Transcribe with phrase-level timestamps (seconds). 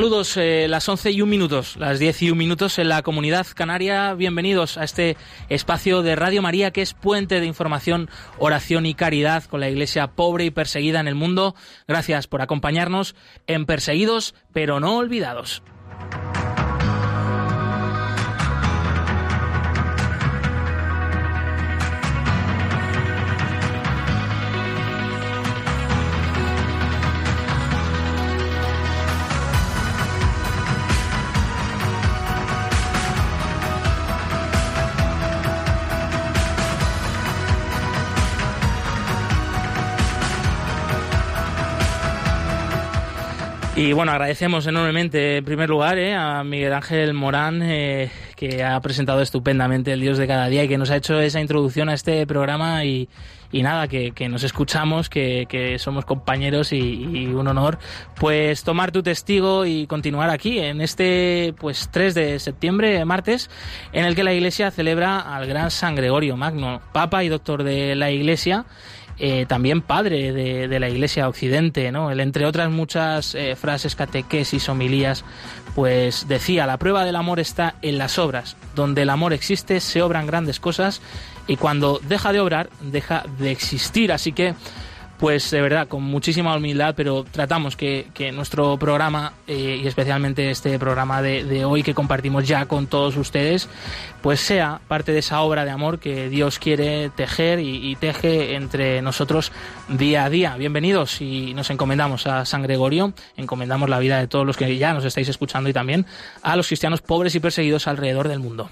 [0.00, 3.46] Saludos, eh, las 11 y un minutos, las 10 y un minutos en la comunidad
[3.54, 4.14] canaria.
[4.14, 5.18] Bienvenidos a este
[5.50, 10.06] espacio de Radio María que es puente de información, oración y caridad con la iglesia
[10.06, 11.54] pobre y perseguida en el mundo.
[11.86, 13.14] Gracias por acompañarnos
[13.46, 15.62] en Perseguidos pero no olvidados.
[43.80, 48.78] Y bueno, agradecemos enormemente en primer lugar eh, a Miguel Ángel Morán, eh, que ha
[48.82, 51.94] presentado estupendamente el Dios de cada día y que nos ha hecho esa introducción a
[51.94, 53.08] este programa y,
[53.54, 57.78] nada, que, nos escuchamos, que, somos compañeros y, un honor,
[58.16, 63.48] pues tomar tu testigo y continuar aquí en este pues 3 de septiembre, martes,
[63.94, 67.94] en el que la Iglesia celebra al gran San Gregorio Magno, Papa y Doctor de
[67.94, 68.66] la Iglesia
[69.22, 72.10] eh, también padre de, la Iglesia Occidente, ¿no?
[72.10, 75.24] Él, entre otras muchas eh, frases, catequesis, homilías,
[75.74, 78.56] pues decía, la prueba del amor está en las obras.
[78.74, 81.02] Donde el amor existe, se obran grandes cosas
[81.46, 84.10] y cuando deja de obrar, deja de existir.
[84.10, 84.54] Así que
[85.20, 90.78] pues de verdad, con muchísima humildad, pero tratamos que, nuestro programa eh, y especialmente este
[90.78, 93.68] programa de, hoy que compartimos ya con todos ustedes,
[94.22, 99.02] pues sea parte de esa obra de amor que Dios quiere tejer y, teje entre
[99.02, 99.52] nosotros
[99.88, 100.56] día a día.
[100.56, 104.94] Bienvenidos y nos encomendamos a San Gregorio, encomendamos la vida de todos los que ya
[104.94, 106.06] nos estáis escuchando y también
[106.42, 108.70] a los cristianos pobres y perseguidos alrededor del mundo.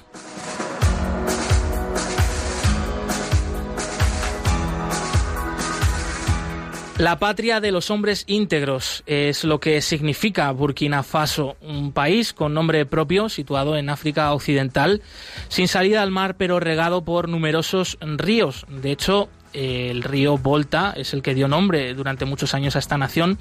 [6.99, 12.55] La patria de los hombres íntegros es lo que significa Burkina Faso, un país con
[12.55, 15.01] nombre propio situado en África Occidental,
[15.49, 18.67] sin salida al mar pero regado por numerosos ríos.
[18.69, 22.99] De hecho, el río Volta es el que dio nombre durante muchos años a esta
[22.99, 23.39] nación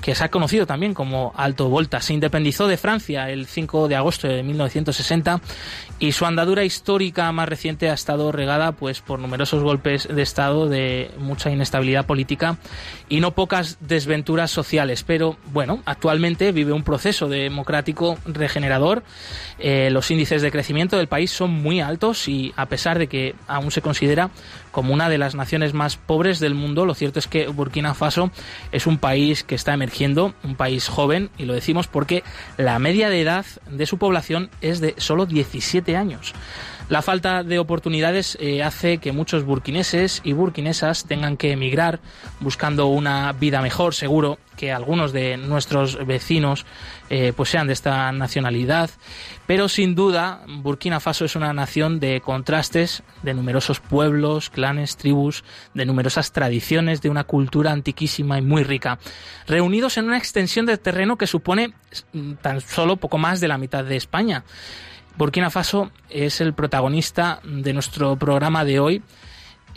[0.00, 2.00] que se ha conocido también como Alto Volta.
[2.00, 5.40] Se independizó de Francia el 5 de agosto de 1960
[5.98, 10.68] y su andadura histórica más reciente ha estado regada pues por numerosos golpes de estado
[10.68, 12.58] de mucha inestabilidad política
[13.08, 19.04] y no pocas desventuras sociales pero bueno actualmente vive un proceso democrático regenerador
[19.58, 23.34] eh, los índices de crecimiento del país son muy altos y a pesar de que
[23.46, 24.30] aún se considera
[24.76, 28.30] como una de las naciones más pobres del mundo lo cierto es que Burkina Faso
[28.72, 32.22] es un país que está emergiendo un país joven y lo decimos porque
[32.58, 36.34] la media de edad de su población es de solo 17 años.
[36.88, 41.98] La falta de oportunidades eh, hace que muchos burkineses y burkinesas tengan que emigrar
[42.38, 46.64] buscando una vida mejor, seguro que algunos de nuestros vecinos
[47.10, 48.88] eh, pues sean de esta nacionalidad,
[49.46, 55.42] pero sin duda Burkina Faso es una nación de contrastes, de numerosos pueblos, clanes, tribus,
[55.74, 59.00] de numerosas tradiciones, de una cultura antiquísima y muy rica,
[59.48, 61.72] reunidos en una extensión de terreno que supone
[62.12, 64.44] mm, tan solo poco más de la mitad de España.
[65.16, 69.02] Burkina Faso es el protagonista de nuestro programa de hoy.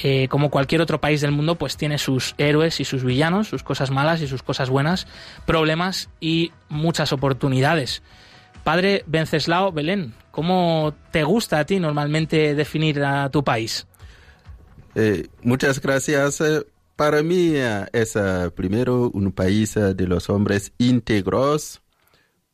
[0.01, 3.63] Eh, como cualquier otro país del mundo, pues tiene sus héroes y sus villanos, sus
[3.63, 5.07] cosas malas y sus cosas buenas,
[5.45, 8.01] problemas y muchas oportunidades.
[8.63, 13.87] Padre Venceslao Belén, ¿cómo te gusta a ti normalmente definir a tu país?
[14.95, 16.39] Eh, muchas gracias.
[16.41, 16.65] Eh,
[16.95, 17.53] para mí
[17.93, 18.17] es
[18.55, 21.81] primero un país de los hombres íntegros,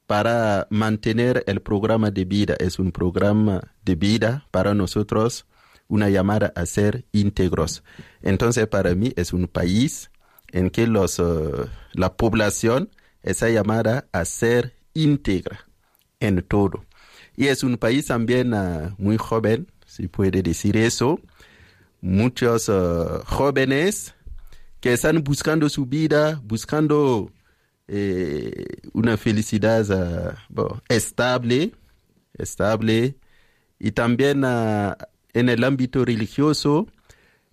[0.08, 2.56] para mantener el programa de vida.
[2.60, 5.46] Es un programa de vida para nosotros,
[5.88, 7.84] una llamada a ser íntegros.
[8.22, 10.12] Entonces, para mí es un país
[10.52, 12.90] en que los, uh, la población
[13.24, 15.68] está llamada a ser íntegra
[16.20, 16.86] en todo.
[17.36, 21.20] Y es un país también uh, muy joven, si puede decir eso.
[22.02, 24.14] Muchos uh, jóvenes
[24.80, 27.32] que están buscando su vida, buscando
[27.88, 29.86] eh, una felicidad
[30.50, 31.72] uh, estable,
[32.34, 33.16] estable
[33.80, 34.98] Y también ah,
[35.34, 36.88] en el ámbito religioso,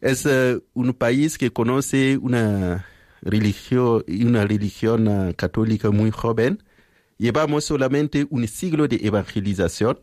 [0.00, 2.87] es eh, un país que conoce una
[3.20, 6.62] religión, una religión ah, católica muy joven.
[7.19, 10.00] Llevamos solamente un siglo de evangelización.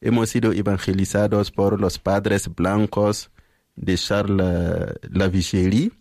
[0.00, 3.30] Hemos sido evangelizados por los padres blancos
[3.74, 5.92] de Charles Lavigérie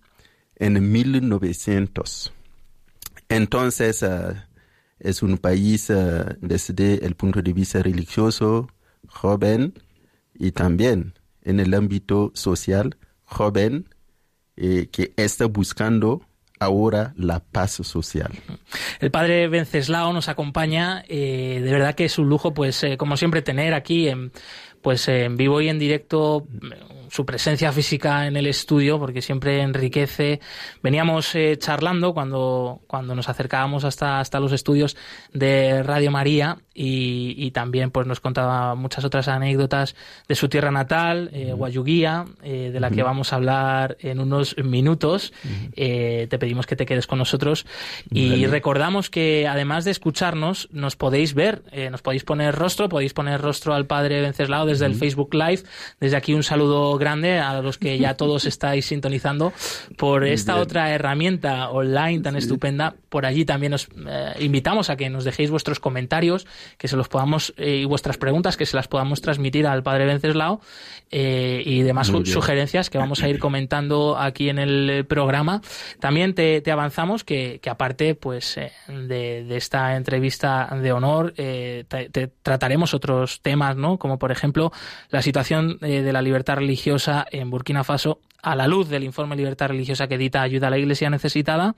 [0.57, 2.34] en 1900.
[3.29, 4.47] Entonces, ah,
[4.99, 8.67] es un país ah, desde el punto de vista religioso
[9.07, 9.73] joven
[10.33, 13.89] y también en el ámbito social joven
[14.57, 16.21] eh, que está buscando
[16.59, 18.31] ahora la paz social.
[18.99, 23.17] El padre Venceslao nos acompaña, eh, de verdad que es un lujo, pues eh, como
[23.17, 24.31] siempre, tener aquí en,
[24.81, 26.47] pues, en vivo y en directo
[27.09, 30.39] su presencia física en el estudio, porque siempre enriquece.
[30.81, 34.95] Veníamos eh, charlando cuando, cuando nos acercábamos hasta, hasta los estudios
[35.33, 39.95] de Radio María y, también pues nos contaba muchas otras anécdotas
[40.27, 44.57] de su tierra natal, eh, Guayuguía, eh, de la que vamos a hablar en unos
[44.57, 45.31] minutos.
[45.73, 47.65] te pedimos que te quedes con nosotros
[48.11, 53.39] y recordamos que además de escucharnos, nos podéis ver, nos podéis poner rostro, podéis poner
[53.41, 55.63] rostro al padre Venceslao desde el Facebook Live.
[55.99, 59.53] Desde aquí un saludo grande a los que ya todos estáis sintonizando
[59.95, 62.95] por esta otra herramienta online tan estupenda.
[63.09, 66.47] Por allí también os eh, invitamos a que nos dejéis vuestros comentarios,
[66.79, 70.05] que se los podamos eh, y vuestras preguntas que se las podamos transmitir al padre
[70.05, 70.61] Venceslao
[71.11, 75.61] eh, y demás sugerencias que vamos a ir comentando aquí en el programa.
[75.99, 83.75] También te, avanzamos que, aparte pues de, esta entrevista de honor te, trataremos otros temas,
[83.75, 83.99] ¿no?
[83.99, 84.71] Como por ejemplo
[85.09, 86.84] la situación de la libertad religiosa
[87.31, 90.77] en Burkina Faso a la luz del informe Libertad Religiosa que edita Ayuda a la
[90.77, 91.73] Iglesia Necesitada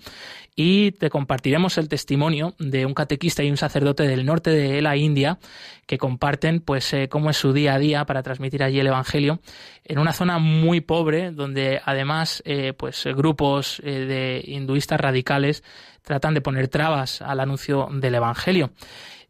[0.54, 4.98] y te compartiremos el testimonio de un catequista y un sacerdote del norte de la
[4.98, 5.40] India
[5.86, 9.40] que comparten pues eh, cómo es su día a día para transmitir allí el Evangelio
[9.86, 15.64] en una zona muy pobre donde además eh, pues grupos eh, de hinduistas radicales
[16.04, 18.72] tratan de poner trabas al anuncio del Evangelio.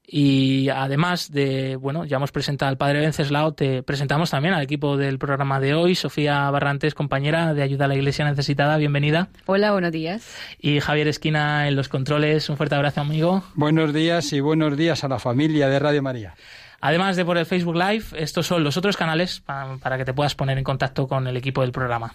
[0.09, 4.95] Y además de, bueno, ya hemos presentado al padre Venceslao, te presentamos también al equipo
[4.95, 9.27] del programa de hoy, Sofía Barrantes, compañera de Ayuda a la Iglesia Necesitada, bienvenida.
[9.47, 10.25] Hola, buenos días.
[10.61, 13.43] Y Javier Esquina en los controles, un fuerte abrazo, amigo.
[13.55, 16.35] Buenos días y buenos días a la familia de Radio María.
[16.81, 20.35] Además de por el Facebook Live, estos son los otros canales para que te puedas
[20.35, 22.13] poner en contacto con el equipo del programa.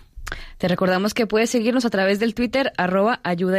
[0.58, 3.58] Te recordamos que puedes seguirnos a través del Twitter arroba ayuda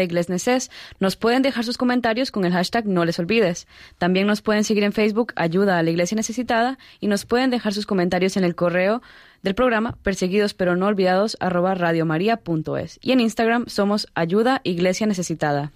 [0.99, 3.67] Nos pueden dejar sus comentarios con el hashtag no les olvides.
[3.97, 7.73] También nos pueden seguir en Facebook ayuda a la iglesia necesitada y nos pueden dejar
[7.73, 9.01] sus comentarios en el correo
[9.41, 12.99] del programa perseguidos pero no olvidados arroba radiomaria.es.
[13.01, 15.71] Y en Instagram somos ayuda iglesia necesitada.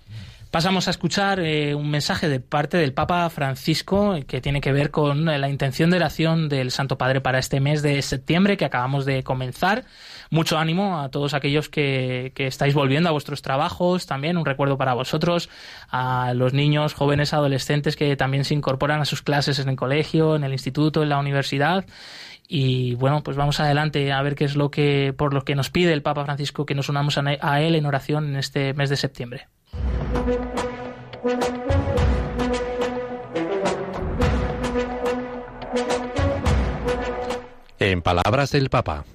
[0.51, 4.71] Pasamos a escuchar eh, un mensaje de parte del Papa Francisco eh, que tiene que
[4.71, 8.55] ver con eh, la intención de oración del Santo Padre para este mes de septiembre
[8.55, 9.83] que acabamos de comenzar.
[10.29, 14.77] Mucho ánimo a todos aquellos que, que estáis volviendo a vuestros trabajos, también un recuerdo
[14.77, 15.49] para vosotros,
[15.89, 20.37] a los niños, jóvenes, adolescentes que también se incorporan a sus clases en el colegio,
[20.37, 21.85] en el instituto, en la universidad
[22.47, 25.69] y bueno, pues vamos adelante a ver qué es lo que por lo que nos
[25.69, 28.95] pide el Papa Francisco que nos unamos a él en oración en este mes de
[28.95, 29.47] septiembre.
[37.79, 39.05] En palabras del Papa.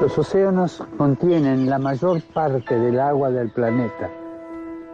[0.00, 4.08] Los océanos contienen la mayor parte del agua del planeta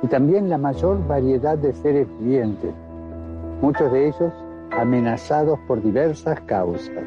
[0.04, 2.74] y también la mayor variedad de seres vivientes,
[3.62, 4.34] muchos de ellos
[4.70, 7.02] amenazados por diversas causas.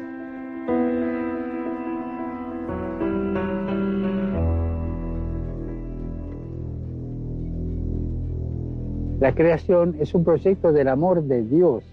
[9.20, 11.84] La creación es un proyecto del amor de Dios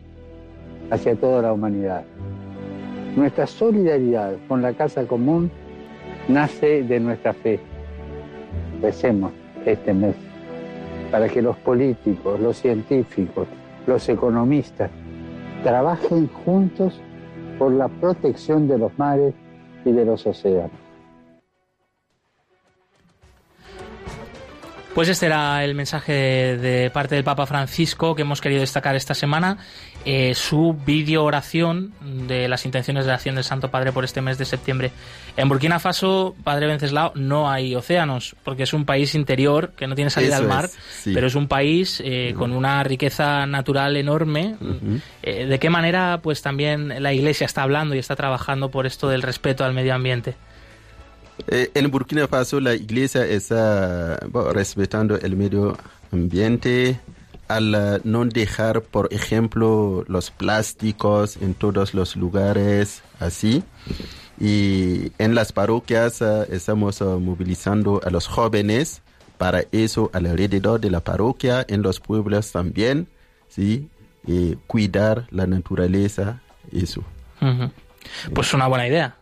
[0.90, 2.04] hacia toda la humanidad.
[3.16, 5.52] Nuestra solidaridad con la casa común
[6.28, 7.60] nace de nuestra fe.
[8.82, 9.32] Recemos
[9.68, 10.25] este mes
[11.15, 13.48] para que los políticos, los científicos,
[13.88, 14.91] los economistas
[15.63, 17.00] trabajen juntos
[17.57, 19.34] por la protección de los mares
[19.86, 20.85] y de los océanos.
[24.96, 26.14] Pues este era el mensaje
[26.56, 29.58] de parte del Papa Francisco que hemos querido destacar esta semana.
[30.06, 31.92] Eh, su vídeo oración
[32.30, 34.92] de las intenciones de la acción del Santo Padre por este mes de septiembre.
[35.36, 39.96] En Burkina Faso, Padre Venceslao, no hay océanos, porque es un país interior que no
[39.96, 41.12] tiene salida Eso al mar, es, sí.
[41.14, 44.56] pero es un país eh, con una riqueza natural enorme.
[45.24, 49.10] Eh, ¿De qué manera, pues también la Iglesia está hablando y está trabajando por esto
[49.10, 50.36] del respeto al medio ambiente?
[51.48, 54.18] Eh, en Burkina Faso la iglesia está
[54.54, 55.77] respetando el medio
[56.12, 57.00] ambiente
[57.48, 63.63] al eh, no dejar, por ejemplo, los plásticos en todos los lugares, así.
[64.39, 69.01] Y en las parroquias eh, estamos movilizando a los jóvenes
[69.38, 73.08] para eso alrededor de la parroquia, en los pueblos también,
[73.50, 73.89] sí,
[74.65, 77.04] cuidar la naturaleza, eso.
[77.42, 77.70] Ujú.
[78.34, 79.18] Pues una buena idea.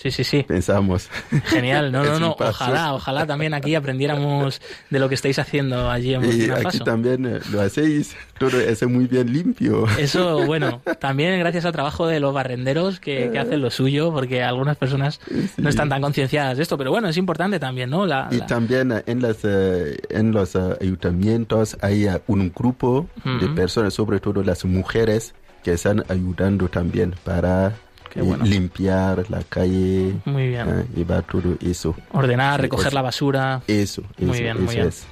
[0.00, 0.44] Sí, sí, sí.
[0.44, 1.08] pensamos.
[1.46, 6.14] Genial, no, no, no, ojalá, ojalá también aquí aprendiéramos de lo que estáis haciendo allí
[6.14, 6.84] en Y Burkina aquí Faso.
[6.84, 9.86] también eh, lo hacéis, todo es muy bien limpio.
[9.98, 14.42] Eso, bueno, también gracias al trabajo de los barrenderos que, que hacen lo suyo, porque
[14.42, 15.20] algunas personas
[15.56, 18.06] no están tan concienciadas de esto, pero bueno, es importante también, ¿no?
[18.06, 22.52] La, Y la- también eh, en, las, eh, en los eh, ayuntamientos hay eh, un
[22.54, 23.54] grupo de Ujú.
[23.54, 27.72] personas, sobre todo las mujeres, que están ayudando también para
[28.18, 28.44] Qué bueno.
[28.44, 30.68] limpiar la calle, Muy bien.
[30.68, 31.94] eh, llevar todo eso.
[32.12, 33.62] Ordenar, recoger la basura.
[33.66, 34.88] Eso, Muy eso, muy eso bien.
[34.88, 35.06] es.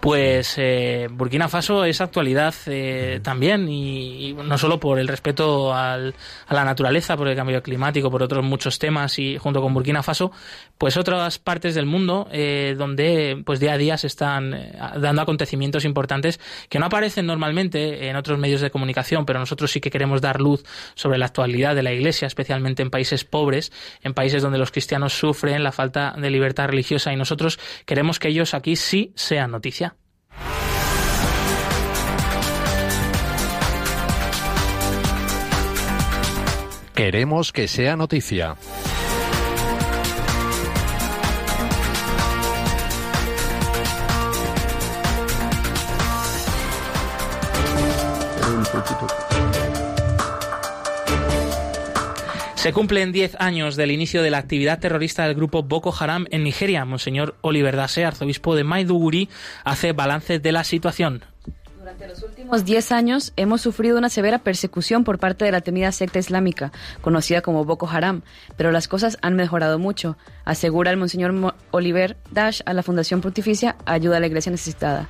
[0.00, 5.74] Pues eh, Burkina Faso es actualidad eh, también y, y no solo por el respeto
[5.74, 6.14] al-
[6.46, 10.02] a la naturaleza, por el cambio climático, por otros muchos temas y junto con Burkina
[10.02, 10.32] Faso,
[10.80, 15.20] pues otras partes del mundo eh, donde pues día a día se están eh, dando
[15.20, 19.90] acontecimientos importantes que no aparecen normalmente en otros medios de comunicación, pero nosotros sí que
[19.90, 23.72] queremos dar luz sobre la actualidad de la Iglesia, especialmente en países pobres,
[24.02, 28.28] en países donde los cristianos sufren la falta de libertad religiosa y nosotros queremos que
[28.28, 29.96] ellos aquí sí sean noticia.
[36.94, 38.56] Queremos que sea noticia.
[52.62, 56.44] Se cumplen 10 años del inicio de la actividad terrorista del grupo Boko Haram en
[56.44, 56.84] Nigeria.
[56.84, 59.30] Monseñor Oliver Dase, arzobispo de Maiduguri,
[59.64, 61.24] hace balance de la situación.
[61.78, 65.90] Durante los últimos 10 años hemos sufrido una severa persecución por parte de la temida
[65.90, 68.20] secta islámica, conocida como Boko Haram,
[68.58, 73.22] pero las cosas han mejorado mucho, asegura el Monseñor Mo- Oliver Dash a la Fundación
[73.22, 75.08] Pontificia Ayuda a la Iglesia Necesitada.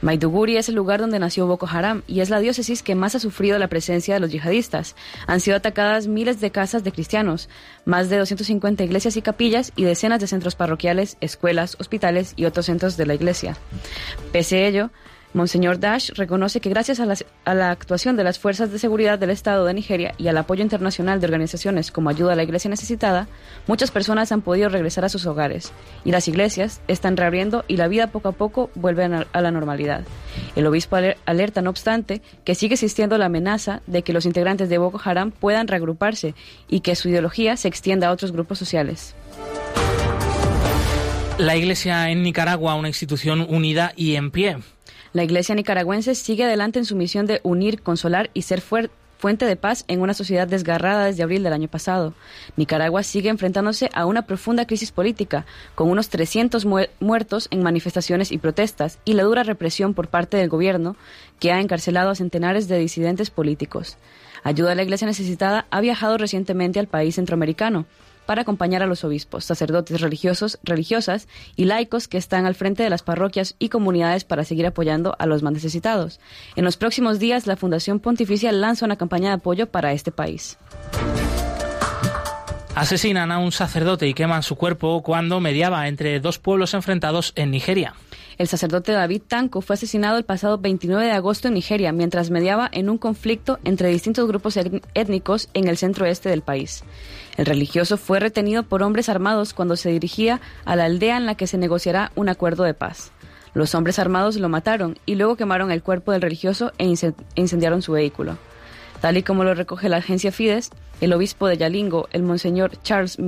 [0.00, 3.18] Maiduguri es el lugar donde nació Boko Haram y es la diócesis que más ha
[3.18, 4.94] sufrido la presencia de los yihadistas.
[5.26, 7.48] Han sido atacadas miles de casas de cristianos,
[7.84, 12.66] más de 250 iglesias y capillas y decenas de centros parroquiales, escuelas, hospitales y otros
[12.66, 13.56] centros de la iglesia.
[14.32, 14.90] Pese a ello,
[15.34, 19.66] Monseñor Dash reconoce que gracias a, la actuación de las fuerzas de seguridad del Estado
[19.66, 23.28] de Nigeria y al apoyo internacional de organizaciones como Ayuda a la Iglesia Necesitada,
[23.66, 25.72] muchas personas han podido regresar a sus hogares
[26.04, 30.02] y las iglesias están reabriendo y la vida poco a poco vuelve a, la normalidad.
[30.56, 34.70] El obispo aler- alerta, no obstante, que sigue existiendo la amenaza de que los integrantes
[34.70, 36.34] de Boko Haram puedan reagruparse
[36.68, 39.14] y que su ideología se extienda a otros grupos sociales.
[41.36, 44.56] La Iglesia en Nicaragua, una institución unida y en pie.
[45.12, 49.56] La Iglesia nicaragüense sigue adelante en su misión de unir, consolar y ser fuente de
[49.56, 52.14] paz en una sociedad desgarrada desde abril del año pasado.
[52.56, 58.30] Nicaragua sigue enfrentándose a una profunda crisis política, con unos 300 muer- muertos en manifestaciones
[58.30, 60.94] y protestas y la dura represión por parte del gobierno
[61.40, 63.96] que ha encarcelado a centenares de disidentes políticos.
[64.44, 67.86] Ayuda a la Iglesia Necesitada ha viajado recientemente al país centroamericano
[68.28, 72.90] para acompañar a los obispos, sacerdotes religiosos, religiosas y laicos que están al frente de
[72.90, 76.20] las parroquias y comunidades para seguir apoyando a los más necesitados.
[76.54, 80.58] En los próximos días, la Fundación Pontificia lanza una campaña de apoyo para este país.
[82.74, 87.50] Asesinan a un sacerdote y queman su cuerpo cuando mediaba entre dos pueblos enfrentados en
[87.50, 87.94] Nigeria.
[88.38, 92.68] El sacerdote David Tanco fue asesinado el pasado 29 de agosto en Nigeria mientras mediaba
[92.72, 96.84] en un conflicto entre distintos grupos etn- étnicos en el centro oeste del país.
[97.36, 101.34] El religioso fue retenido por hombres armados cuando se dirigía a la aldea en la
[101.34, 103.10] que se negociará un acuerdo de paz.
[103.54, 107.82] Los hombres armados lo mataron y luego quemaron el cuerpo del religioso e incen- incendiaron
[107.82, 108.38] su vehículo.
[109.00, 113.18] Tal y como lo recoge la agencia Fides, el obispo de Yalingo, el monseñor Charles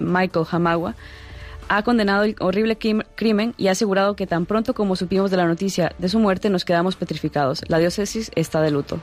[0.00, 0.96] Michael Hamagua,
[1.68, 5.36] ha condenado el horrible crim- crimen y ha asegurado que tan pronto como supimos de
[5.36, 7.62] la noticia de su muerte nos quedamos petrificados.
[7.68, 9.00] La diócesis está de luto.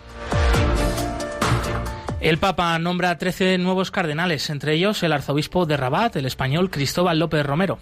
[2.21, 6.69] El Papa nombra a 13 nuevos cardenales, entre ellos el arzobispo de Rabat, el español
[6.69, 7.79] Cristóbal López Romero.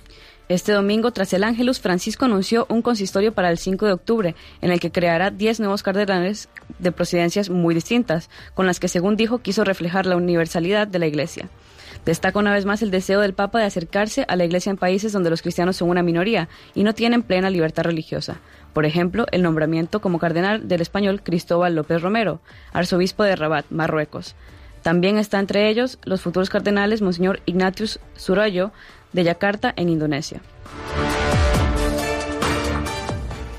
[0.50, 4.72] Este domingo, tras el Ángelus, Francisco anunció un consistorio para el 5 de octubre, en
[4.72, 9.38] el que creará 10 nuevos cardenales de procedencias muy distintas, con las que, según dijo,
[9.38, 11.48] quiso reflejar la universalidad de la Iglesia.
[12.06, 15.12] Destaca una vez más el deseo del Papa de acercarse a la Iglesia en países
[15.12, 18.38] donde los cristianos son una minoría y no tienen plena libertad religiosa.
[18.74, 22.42] Por ejemplo, el nombramiento como cardenal del español Cristóbal López Romero,
[22.74, 24.36] arzobispo de Rabat, Marruecos.
[24.82, 28.72] También está entre ellos los futuros cardenales Monseñor Ignatius Surayo,
[29.14, 30.42] de Yakarta, en Indonesia.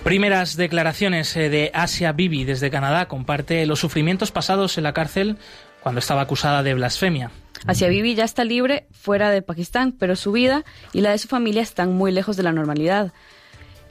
[0.03, 3.07] Primeras declaraciones eh, de Asia Bibi desde Canadá.
[3.07, 5.37] Comparte los sufrimientos pasados en la cárcel
[5.81, 7.31] cuando estaba acusada de blasfemia.
[7.67, 11.29] Asia Bibi ya está libre fuera de Pakistán, pero su vida y la de su
[11.29, 13.13] familia están muy lejos de la normalidad.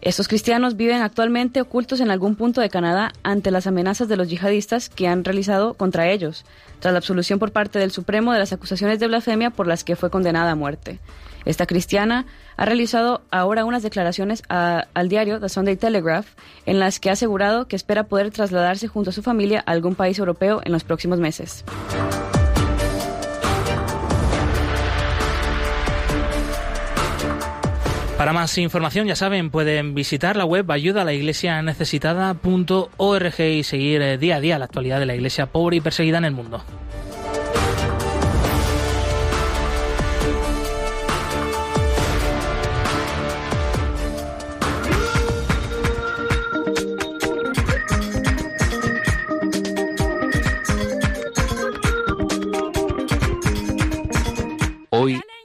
[0.01, 4.29] Estos cristianos viven actualmente ocultos en algún punto de Canadá ante las amenazas de los
[4.29, 6.43] yihadistas que han realizado contra ellos,
[6.79, 9.95] tras la absolución por parte del Supremo de las acusaciones de blasfemia por las que
[9.95, 10.99] fue condenada a muerte.
[11.45, 12.25] Esta cristiana
[12.57, 16.27] ha realizado ahora unas declaraciones al diario The Sunday Telegraph
[16.65, 19.95] en las que ha asegurado que espera poder trasladarse junto a su familia a algún
[19.95, 21.63] país europeo en los próximos meses.
[28.21, 31.03] Para más información, ya saben, pueden visitar la web ayuda
[33.49, 36.25] y seguir eh, día a día la actualidad de la iglesia pobre y perseguida en
[36.25, 36.63] el mundo.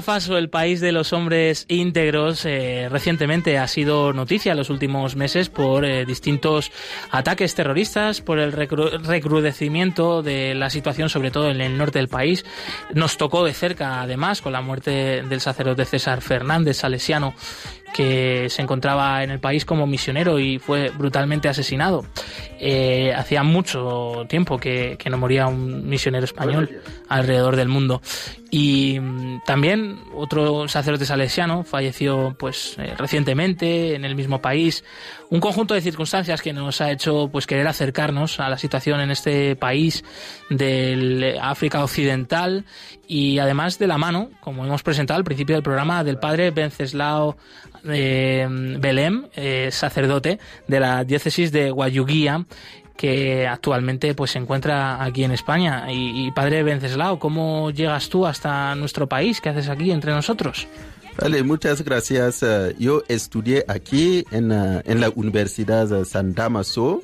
[0.00, 5.50] El país de los hombres íntegros, eh, recientemente ha sido noticia en los últimos meses
[5.50, 6.72] por eh, distintos
[7.10, 12.46] ataques terroristas, por el recrudecimiento de la situación, sobre todo en el norte del país.
[12.94, 17.34] Nos tocó de cerca, además, con la muerte del sacerdote César Fernández, salesiano,
[17.92, 22.04] que se encontraba en el país como misionero y fue brutalmente asesinado.
[22.58, 28.00] Eh, hacía mucho tiempo que, no moría un misionero español alrededor del mundo.
[28.50, 34.84] Y mm, también otro sacerdote salesiano falleció pues eh, recientemente en el mismo país.
[35.30, 39.10] Un conjunto de circunstancias que nos ha hecho pues querer acercarnos a la situación en
[39.10, 40.04] este país
[40.50, 42.64] del África Occidental
[43.06, 47.36] y además de la mano, como hemos presentado al principio del programa, del padre Venceslao
[47.88, 48.46] eh,
[48.78, 52.46] Belém, eh, sacerdote de la diócesis de Guayuguía,
[52.96, 55.86] que actualmente pues se encuentra aquí en España.
[55.90, 59.40] Y, padre Venceslao, ¿cómo llegas tú hasta nuestro país?
[59.40, 60.66] ¿Qué haces aquí entre nosotros?
[61.20, 62.42] Vale, muchas gracias.
[62.42, 67.02] Eh, yo estudié aquí en, en la Universidad San Damaso,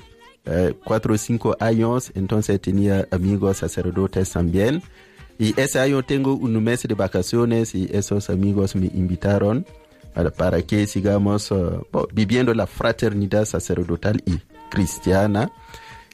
[0.85, 4.83] cuatro o cinco años, entonces tenía amigos sacerdotes también.
[5.39, 9.67] Y ese año tengo un mes de vacaciones y esos amigos me invitaron
[10.37, 14.39] para, que sigamos uh, viviendo la fraternidad sacerdotal y
[14.71, 15.51] cristiana.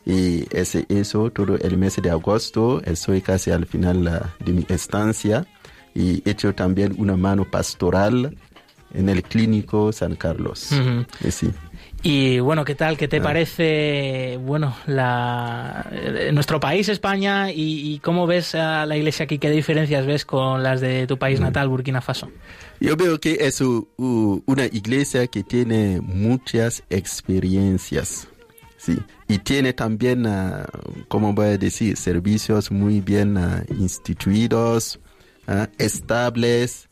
[0.05, 4.67] Y ese, eso todo el mes de agosto, estoy casi al final uh, de mi
[4.69, 5.47] estancia
[5.95, 8.37] y he hecho también una mano pastoral
[8.95, 10.71] en el clínico San Carlos.
[11.31, 11.51] sí.
[12.05, 12.97] Y bueno, ¿qué tal?
[12.97, 13.23] ¿Qué te ah.
[13.23, 19.39] parece, bueno, la, eh, nuestro país, España, y, cómo ves a la iglesia aquí?
[19.39, 21.45] ¿Qué diferencias ves con las de tu país mm.
[21.45, 22.29] natal, Burkina Faso?
[22.81, 28.27] Yo veo que es una iglesia que tiene muchas experiencias,
[28.77, 30.65] sí, y tiene también, uh,
[31.07, 34.99] ¿cómo voy a decir?, servicios muy bien ah, instituidos,
[35.47, 36.89] ah, estables,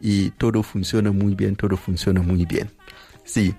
[0.00, 2.70] y todo funciona muy bien, todo funciona muy bien,
[3.24, 3.52] sí.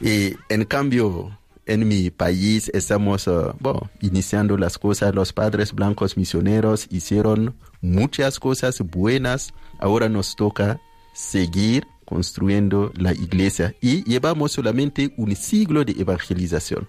[0.00, 5.14] Y en cambio, en mi país estamos uh, bueno, iniciando las cosas.
[5.14, 9.52] Los padres blancos misioneros hicieron muchas cosas buenas.
[9.78, 10.80] Ahora nos toca
[11.12, 16.88] seguir construyendo la iglesia y llevamos solamente un siglo de evangelización.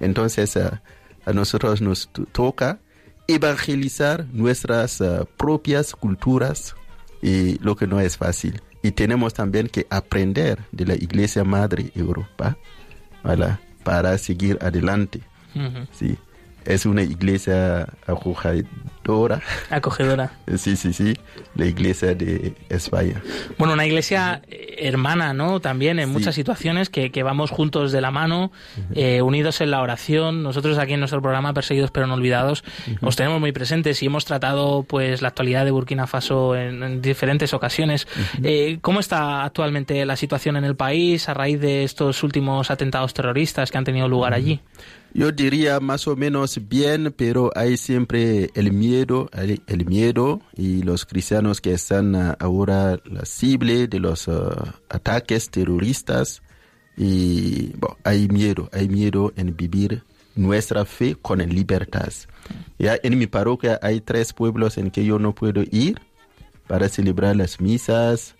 [0.00, 0.70] Entonces, uh,
[1.24, 2.80] a nosotros nos toca
[3.26, 6.74] evangelizar nuestras uh, propias culturas
[7.22, 8.60] y lo que no es fácil.
[8.82, 12.56] Y tenemos también que aprender de la Iglesia Madre Europa
[13.22, 13.58] ¿vale?
[13.84, 15.20] para seguir adelante.
[15.92, 16.16] Sí.
[16.64, 17.88] Es una iglesia
[19.10, 19.42] acogedora.
[19.70, 20.32] Acogedora.
[20.56, 21.16] Sí, sí, sí.
[21.54, 23.22] La iglesia de España.
[23.58, 25.60] Bueno, una iglesia hermana, ¿no?
[25.60, 28.52] También en muchas situaciones que, que, vamos juntos de la mano,
[28.94, 30.42] eh, unidos en la oración.
[30.42, 32.64] Nosotros aquí en nuestro programa Perseguidos pero no olvidados
[33.00, 37.02] os tenemos muy presentes y hemos tratado pues la actualidad de Burkina Faso en, en
[37.02, 38.06] diferentes ocasiones.
[38.42, 43.14] eh, ¿Cómo está actualmente la situación en el país a raíz de estos últimos atentados
[43.14, 44.60] terroristas que han tenido lugar allí?
[45.12, 50.82] Yo diría más o menos bien, pero hay siempre el miedo, el, el miedo y
[50.82, 54.50] los cristianos que están uh, ahora la cible de los uh,
[54.88, 56.42] ataques terroristas.
[56.96, 60.02] Y bueno, hay miedo, hay miedo en vivir
[60.34, 62.12] nuestra fe con libertad.
[62.78, 66.00] Ya en mi parroquia hay tres pueblos en que yo no puedo ir
[66.66, 68.36] para celebrar las misas.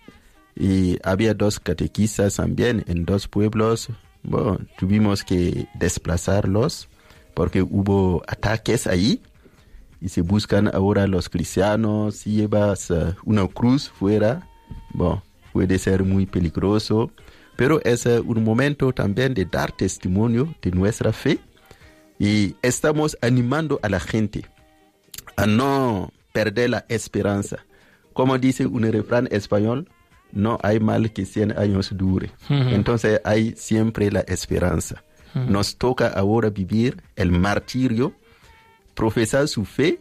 [0.55, 3.89] Y había dos catequistas también en dos pueblos.
[4.23, 6.87] Bueno, tuvimos que desplazarlos
[7.33, 9.21] porque hubo ataques ahí
[10.01, 12.15] y se buscan ahora los cristianos.
[12.15, 14.47] Si llevas uh, una cruz fuera,
[14.93, 17.11] bueno, puede ser muy peligroso,
[17.55, 21.39] pero es uh, un momento también de dar testimonio de nuestra fe
[22.19, 24.45] y estamos animando a la gente
[25.37, 27.57] a no perder la esperanza.
[28.13, 29.87] Como dice un refrán español,
[30.31, 32.31] no hay mal que 100 años dure.
[32.49, 32.73] Uh -huh.
[32.73, 35.03] Entonces hay siempre la esperanza.
[35.33, 35.47] Uh -huh.
[35.47, 38.13] Nos toca ahora vivir el martirio,
[38.93, 39.99] profesar su fe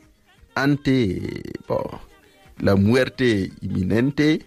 [0.54, 1.52] ante
[2.58, 4.44] la muerte inminente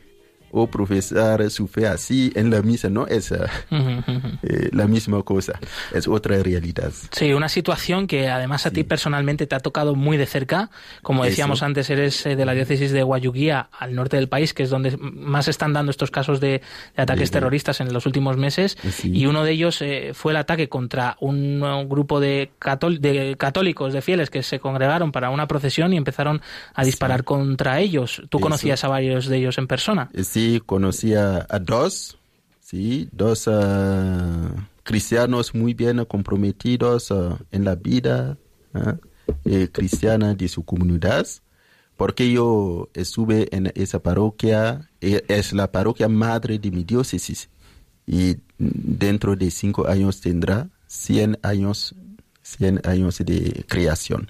[0.55, 3.35] o profesar su fe así en la misa, no es uh
[3.71, 4.39] -huh.
[4.43, 5.59] eh, la misma cosa,
[5.93, 6.91] es otra realidad.
[7.11, 8.75] Sí, una situación que además a sí.
[8.75, 10.69] ti personalmente te ha tocado muy de cerca.
[11.01, 11.65] Como decíamos Eso.
[11.65, 15.47] antes, eres de la diócesis de Guayuguía, al norte del país, que es donde más
[15.47, 16.61] están dando estos casos de,
[16.95, 17.33] de ataques sí.
[17.33, 18.77] terroristas en los últimos meses.
[18.91, 19.11] Sí.
[19.11, 22.51] Y uno de ellos eh, fue el ataque contra un, un grupo de,
[22.99, 26.41] de, católicos, de fieles, que se congregaron para una procesión y empezaron
[26.75, 28.21] a disparar contra ellos.
[28.29, 28.43] ¿Tú Eso.
[28.43, 30.09] conocías a varios de ellos en persona?
[30.21, 32.17] Sí conocía a dos,
[32.59, 34.49] sí, dos uh,
[34.83, 38.37] cristianos muy bien comprometidos uh, en la vida
[38.73, 38.97] uh,
[39.45, 41.25] eh, cristiana de su comunidad,
[41.97, 47.49] porque yo estuve en esa parroquia, eh, es la parroquia madre de mi diócesis,
[48.05, 51.95] y dentro de cinco años tendrá 100 años,
[52.41, 54.29] 100 años de creación.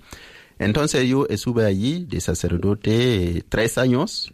[0.59, 4.33] Entonces yo estuve allí de sacerdote eh, tres años,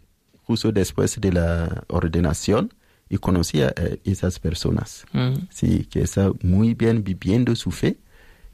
[0.50, 2.74] justo después de la ordenación
[3.08, 5.46] y conocí a eh, esas personas, mm.
[5.48, 7.98] sí, que está muy bien viviendo su fe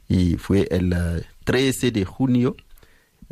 [0.07, 2.55] y fue el uh, 13 de junio,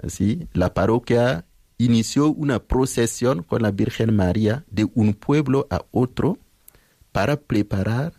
[0.02, 1.46] así, la parroquia
[1.78, 6.40] inició una procesión con la Virgen María de un pueblo a otro
[7.12, 8.14] para preparar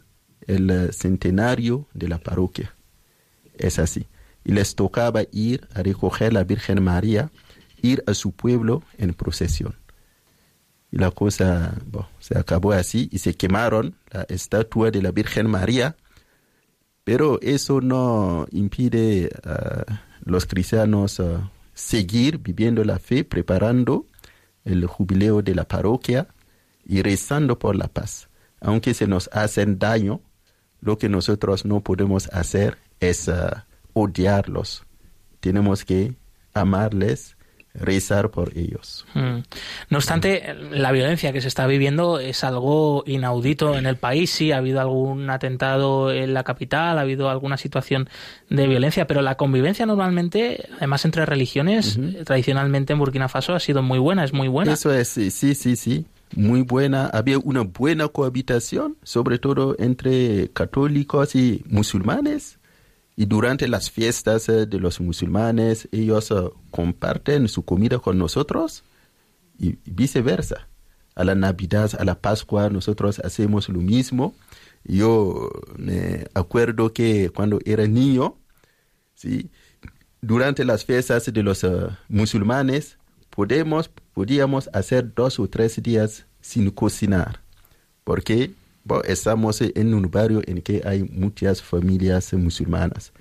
[0.46, 2.72] el uh, centenario de la parroquia.
[3.58, 4.06] Es así.
[4.44, 7.32] Y les tocaba ir a recoger la Virgen María,
[7.82, 9.74] ir a su pueblo en procesión
[10.90, 11.74] y la cosa
[12.18, 15.96] se acabó así y se quemaron la estatua de la Virgen María,
[17.04, 21.22] pero eso no impide a los cristianos
[21.74, 24.06] seguir viviendo la fe, preparando
[24.64, 26.28] el jubileo de la parroquia
[26.84, 28.28] y rezando por la paz.
[28.60, 30.20] Aunque se nos hacen daño,
[30.80, 33.50] lo que nosotros no podemos hacer es uh,
[33.92, 34.84] odiarlos.
[35.40, 36.14] Tenemos que
[36.54, 37.35] amarles
[37.78, 39.04] rezar por ellos.
[39.14, 39.38] Mm.
[39.90, 44.30] No obstante, la violencia que se está viviendo es algo inaudito en el país.
[44.30, 48.08] Sí, ha habido algún atentado en la capital, ha habido alguna situación
[48.50, 52.24] de violencia, pero la convivencia normalmente, además entre religiones, uh -huh.
[52.24, 54.72] tradicionalmente en Burkina Faso ha sido muy buena, es muy buena.
[54.72, 56.06] Eso es, sí, sí, sí, sí.
[56.34, 62.58] Muy buena, había una buena cohabitación, sobre todo entre católicos y musulmanes.
[63.16, 68.84] Y durante las fiestas uh, de los musulmanes, ellos uh, comparten su comida con nosotros
[69.58, 70.68] y, viceversa.
[71.14, 74.34] A la Navidad, a la Pascua, nosotros hacemos lo mismo.
[74.84, 78.36] Yo me acuerdo que cuando era niño,
[79.14, 79.50] ¿sí?
[80.20, 82.98] durante las fiestas de los uh, musulmanes,
[83.30, 87.40] podemos, podíamos hacer dos o tres días sin cocinar,
[88.04, 88.52] porque
[88.86, 93.12] Bueno, estamos en un barrio en que hay muchas familias musulmanas.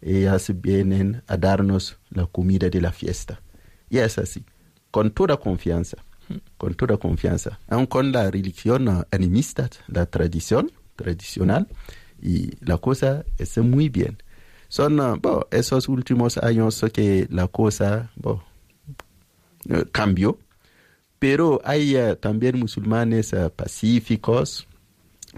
[0.00, 3.40] Ellas vienen a darnos la comida de la fiesta.
[3.88, 4.44] Y es así,
[4.90, 5.98] con toda confianza,
[6.56, 11.68] con toda confianza, aun con la religión animista, la tradición tradicional,
[12.20, 14.20] y la cosa está muy bien.
[14.66, 18.42] Son bueno, esos últimos años que la cosa bueno,
[19.92, 20.36] cambió,
[21.20, 24.66] pero hay uh, también musulmanes pacíficos,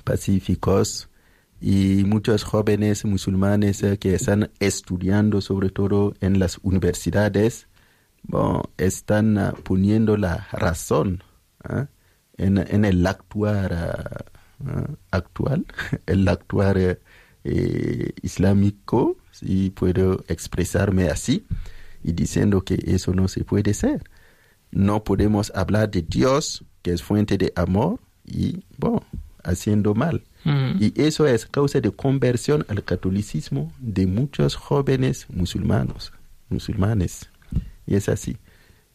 [0.03, 1.09] pacíficos
[1.61, 7.69] y muchos jóvenes musulmanes uh, que están estudiando sobre todo en las universidades,
[8.23, 11.23] bueno, están poniendo la razón
[12.37, 14.25] en, en, el actuar
[15.11, 15.67] actual,
[16.07, 16.99] el actuar
[17.45, 21.47] eh, islámico, si puedo expresarme así,
[22.03, 24.03] y diciendo que eso no se puede ser.
[24.71, 29.03] No podemos hablar de Dios, que es fuente de amor, y, bueno,
[29.45, 30.23] haciendo mal.
[30.45, 30.77] Mm.
[30.81, 36.13] Y eso es causa de conversión al catolicismo de muchos jóvenes musulmanos,
[36.49, 37.31] musulmanes.
[37.87, 38.37] Y es así.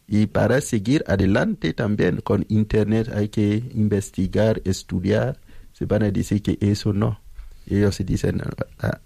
[0.07, 5.39] Y para seguir adelante también con Internet hay que investigar, estudiar.
[5.73, 7.21] Se van a decir que eso no.
[7.67, 8.41] Ellos se dicen,
[8.79, 8.99] ah,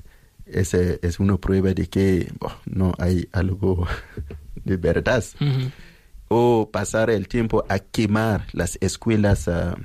[0.46, 3.86] ese es una prueba de que bueno, no hay algo
[4.64, 5.24] de verdad.
[6.30, 9.76] O pasar el tiempo a quemar las escuelas ah,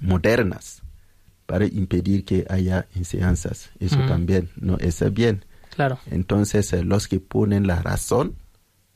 [0.00, 0.77] modernas
[1.48, 3.70] para impedir que haya enseñanzas.
[3.80, 4.06] Eso Mm.
[4.06, 5.44] también no está bien.
[5.70, 5.98] Claro.
[6.10, 8.34] Entonces, eh, los que ponen la razón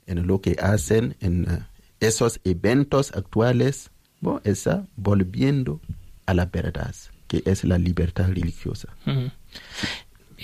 [0.07, 1.59] en lo que hacen en eh,
[2.01, 5.81] esos eventos actuales, bueno, está volviendo
[6.27, 6.95] a la verdad,
[7.27, 8.89] que es la libertad religiosa.
[9.07, 9.31] Ujú.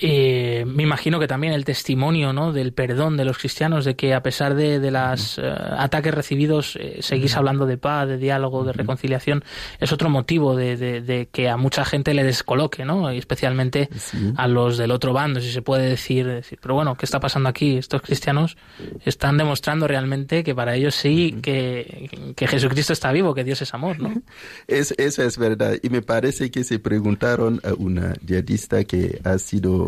[0.01, 2.53] Eh, me imagino que también el testimonio ¿no?
[2.53, 6.99] del perdón de los cristianos, de que a pesar de, de los ataques recibidos, eh,
[7.01, 9.45] seguís hablando de paz, de diálogo, de reconciliación,
[9.81, 13.13] es otro motivo de, de- de que a mucha gente le descoloque, ¿no?
[13.13, 14.33] y especialmente Sí.
[14.37, 17.49] a los del otro bando, si se puede decir, decir, Pero bueno, ¿qué está pasando
[17.49, 17.77] aquí?
[17.77, 18.57] Estos cristianos
[19.05, 23.75] están demostrando realmente que para ellos sí, que, que Jesucristo está vivo, que Dios es
[23.75, 24.13] amor, ¿no?
[24.69, 25.77] Es, eso es verdad.
[25.83, 29.88] Y me parece que se preguntaron a una yihadista que ha sido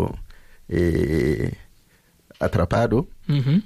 [0.68, 1.52] eh,
[2.38, 3.08] atrapado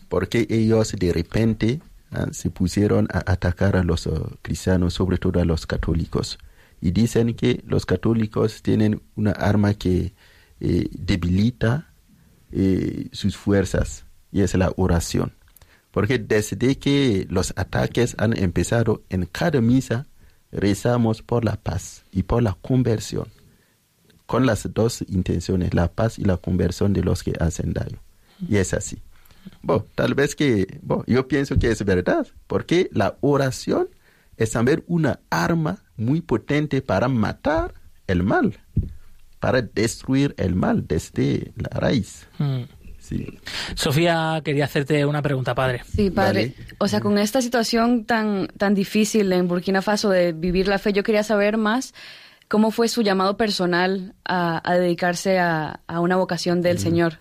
[0.08, 5.40] porque ellos de repente ah, se pusieron a atacar a los oh, cristianos, sobre todo
[5.40, 6.38] a los católicos.
[6.80, 10.12] Y dicen que los católicos tienen una arma que
[10.60, 11.92] eh, debilita
[12.52, 15.32] eh, sus fuerzas y es la oración.
[15.90, 20.06] Porque desde que los ataques han empezado en cada misa,
[20.50, 23.28] rezamos por la paz y por la conversión,
[24.26, 27.98] con las dos intenciones, la paz y la conversión de los que hacen daño.
[28.48, 28.98] Y es así.
[29.62, 33.88] Bueno, tal vez que, bueno, yo pienso que es verdad, porque la oración
[34.36, 37.74] es también una arma muy potente para matar
[38.06, 38.58] el mal,
[39.40, 42.26] para destruir el mal desde la raíz.
[42.38, 42.62] Mm.
[42.98, 43.38] Sí.
[43.74, 45.82] Sofía quería hacerte una pregunta, padre.
[45.94, 46.54] Sí, padre.
[46.56, 46.76] Vale.
[46.78, 50.94] O sea, con esta situación tan, tan difícil en Burkina Faso de vivir la fe,
[50.94, 51.92] yo quería saber más
[52.48, 57.18] cómo fue su llamado personal a, a dedicarse a, a una vocación del Señor.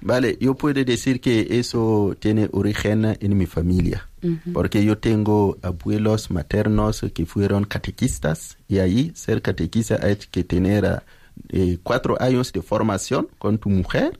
[0.00, 4.08] Vale, yo puedo decir que eso tiene origen en mi familia,
[4.52, 11.02] porque yo tengo abuelos maternos que fueron catequistas y ahí ser catequista hay que tener
[11.48, 14.18] eh, cuatro años de formación con tu mujer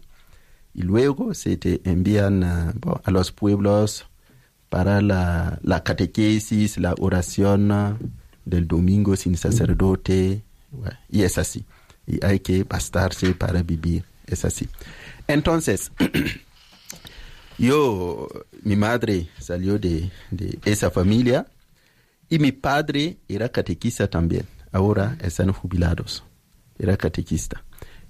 [0.74, 4.06] y luego se te envían a los pueblos
[4.68, 7.72] para la, la catequesis, la oración
[8.48, 10.42] del domingo sin sacerdote,
[11.08, 11.64] y es así.
[12.06, 14.68] Y hay que bastarse para vivir, es así.
[15.26, 15.92] Entonces,
[17.58, 18.28] yo,
[18.62, 21.46] mi madre salió de, de esa familia
[22.28, 24.46] y mi padre era catequista también.
[24.72, 26.24] Ahora están jubilados.
[26.78, 27.64] Era catequista.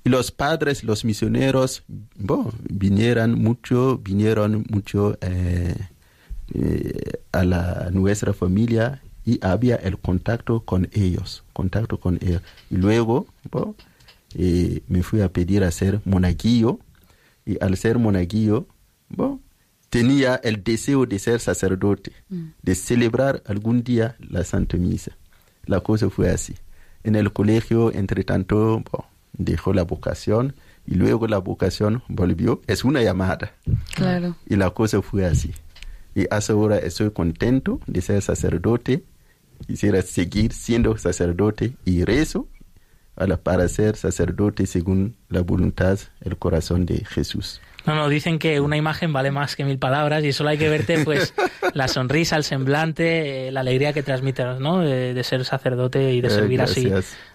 [0.05, 1.85] Y los padres, los misioneros,
[2.17, 5.75] bueno, vinieron mucho, vinieron mucho eh,
[6.55, 12.41] eh, a la nuestra familia y había el contacto con ellos, contacto con ellos.
[12.71, 13.75] Y luego, bueno,
[14.35, 16.79] eh, me fui a pedir a ser monaguillo
[17.45, 18.67] y al ser monaguillo,
[19.11, 19.39] bueno,
[19.91, 22.13] tenía el deseo de ser sacerdote,
[22.63, 25.13] de celebrar algún día la Santa Misa.
[25.67, 26.55] La cosa fue así.
[27.05, 30.55] En el colegio, entre tanto, bueno, dejó la vocación
[30.87, 32.63] y luego la vocación volvió.
[32.67, 33.53] Es una llamada.
[33.95, 34.37] Claro.
[34.47, 35.53] Y la cosa fue así.
[36.15, 39.05] Y hasta ahora estoy contento de ser sacerdote.
[39.67, 42.49] Quisiera seguir siendo sacerdote y rezo
[43.43, 47.61] para ser sacerdote según la voluntad, el corazón de Jesús.
[47.85, 50.69] No, no, dicen que una imagen vale más que mil palabras y solo hay que
[50.69, 51.33] verte pues
[51.75, 54.81] la sonrisa, el semblante, eh, la alegría que transmites, ¿no?
[54.81, 56.91] De, ser sacerdote y de eh, servir así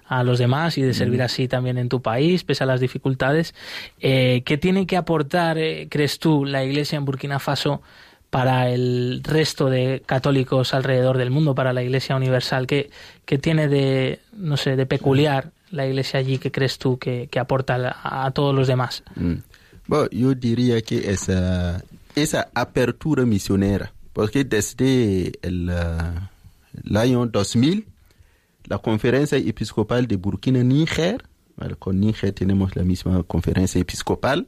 [0.06, 1.24] a los demás y de servir mm.
[1.24, 3.56] así también en tu país, pese a las dificultades.
[4.00, 5.58] Eh, ¿Qué tiene que aportar,
[5.90, 7.82] crees tú, la Iglesia en Burkina Faso
[8.34, 12.66] para el resto de católicos alrededor del mundo, para la Iglesia Universal?
[12.66, 12.90] ¿Qué,
[13.26, 17.96] qué tiene de, no sé, de peculiar la Iglesia allí que crees tú que, aporta
[18.02, 19.04] a, todos los demás?
[19.16, 19.36] Mm.
[19.86, 21.84] Bueno, yo diría que esa,
[22.16, 27.86] esa apertura misionera, porque desde el, uh, año 2000,
[28.66, 31.22] la conferencia episcopal de Burkina-Níger,
[31.78, 34.48] con Níger tenemos la misma conferencia episcopal,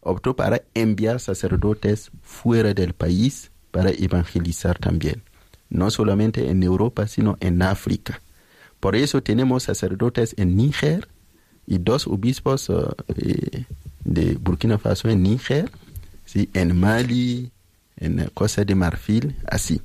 [0.00, 5.22] optó para enviar sacerdotes fuera del país para evangelizar también,
[5.68, 8.20] no solamente en Europa, sino en África.
[8.80, 11.08] Por eso tenemos sacerdotes en Níger
[11.66, 13.66] y dos obispos uh, eh,
[14.04, 15.70] de Burkina Faso en Níger,
[16.34, 17.52] en Mali,
[17.96, 19.80] en Costa de Marfil, así.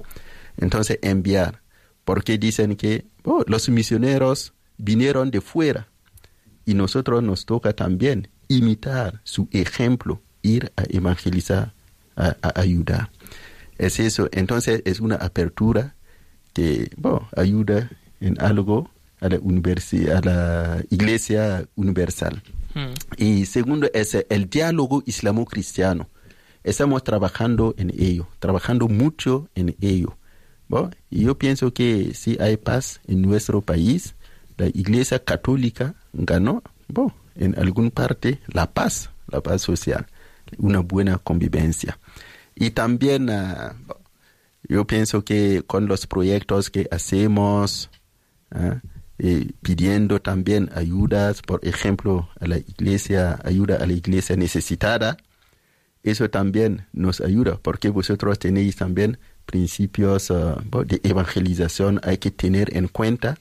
[0.58, 1.62] Entonces enviar,
[2.06, 5.88] porque dicen que oh, los misioneros vinieron de fuera
[6.66, 11.74] y nosotros nos toca también imitar su ejemplo, ir a evangelizar,
[12.16, 13.10] a, ayudar.
[13.78, 15.96] Es eso, entonces es una apertura
[16.54, 16.90] que
[17.36, 17.90] ayuda
[18.22, 22.42] en algo a la, a la iglesia universal.
[22.74, 22.94] Hmm.
[23.18, 26.10] Y segundo es el diálogo islamo-cristiano.
[26.64, 30.18] Estamos trabajando en ello, trabajando mucho en ello.
[31.10, 34.16] y yo pienso que si hay paz en nuestro país,
[34.58, 36.64] la iglesia católica ganó
[37.36, 40.08] en alguna parte la paz, la paz social,
[40.58, 42.00] una buena convivencia.
[42.56, 43.76] Y también ah,
[44.68, 47.90] yo pienso que con los proyectos que hacemos,
[48.52, 48.82] ah,
[49.62, 55.18] pidiendo también ayudas, por ejemplo, a la iglesia, ayuda a la iglesia necesitada,
[56.04, 62.76] eso también nos ayuda, porque vosotros tenéis también principios ah, de evangelización, hay que tener
[62.76, 63.38] en cuenta.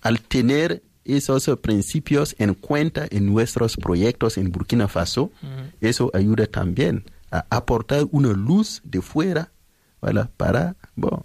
[0.00, 5.30] Al tener esos principios en cuenta en nuestros proyectos en Burkina Faso,
[5.80, 9.50] eso ayuda también a aportar una luz de fuera
[10.36, 10.76] para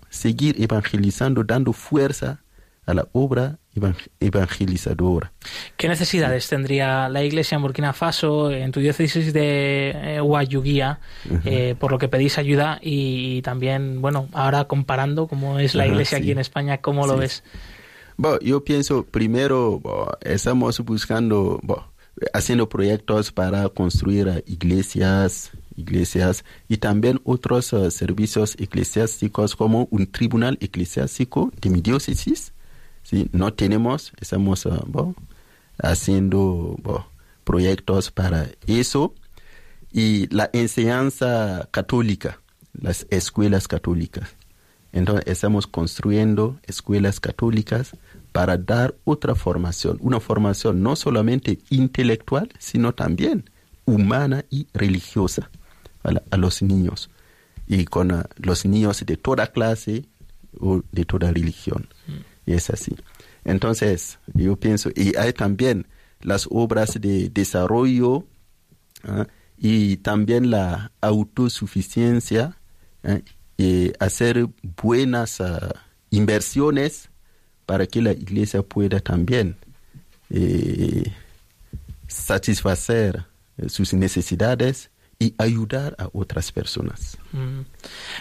[0.10, 2.42] seguir evangelizando, dando fuerza
[2.86, 3.60] a la obra
[4.20, 5.32] evangelizadora.
[5.76, 10.22] ¿Qué necesidades tendría la Iglesia en Burkina Faso, en tu diócesis de eh,
[11.46, 16.18] eh por lo que pedís ayuda y, también, bueno, ahora comparando cómo es la Iglesia
[16.18, 17.44] aquí en España, cómo lo ves?
[18.18, 19.82] Bueno, yo pienso, primero,
[20.22, 21.62] estamos buscando,
[22.34, 30.58] haciendo proyectos para construir iglesias, iglesias y también otros eh, servicios eclesiásticos como un tribunal
[30.62, 32.54] eclesiástico de mi diócesis
[33.08, 33.30] ¿sí?
[33.32, 34.84] No tenemos, estamos ah,
[35.78, 36.76] haciendo
[37.44, 39.14] proyectos para eso.
[39.92, 42.42] Y la enseñanza católica,
[42.74, 44.36] las escuelas católicas.
[44.92, 47.96] Entonces estamos construyendo escuelas católicas
[48.38, 53.50] para dar otra formación, una formación no solamente intelectual, sino también
[53.86, 55.50] humana y religiosa
[56.04, 57.10] a, los niños.
[57.66, 60.06] Y con ah, los niños de toda clase
[60.60, 61.90] o de toda religión.
[62.06, 62.52] Mm.
[62.52, 62.96] Y es así.
[63.44, 65.88] Entonces, yo pienso, y hay también
[66.22, 68.24] las obras de desarrollo
[69.04, 69.26] ¿ah?
[69.58, 72.56] y también la autosuficiencia,
[73.04, 73.18] ¿ah?
[73.58, 74.48] y hacer
[74.80, 75.42] buenas
[76.12, 77.10] inversiones
[77.68, 79.58] para que la iglesia pueda también
[80.32, 81.04] eh,
[82.08, 83.26] satisfacer
[83.58, 87.18] eh, sus necesidades y ayudar a otras personas.
[87.34, 87.60] Mm.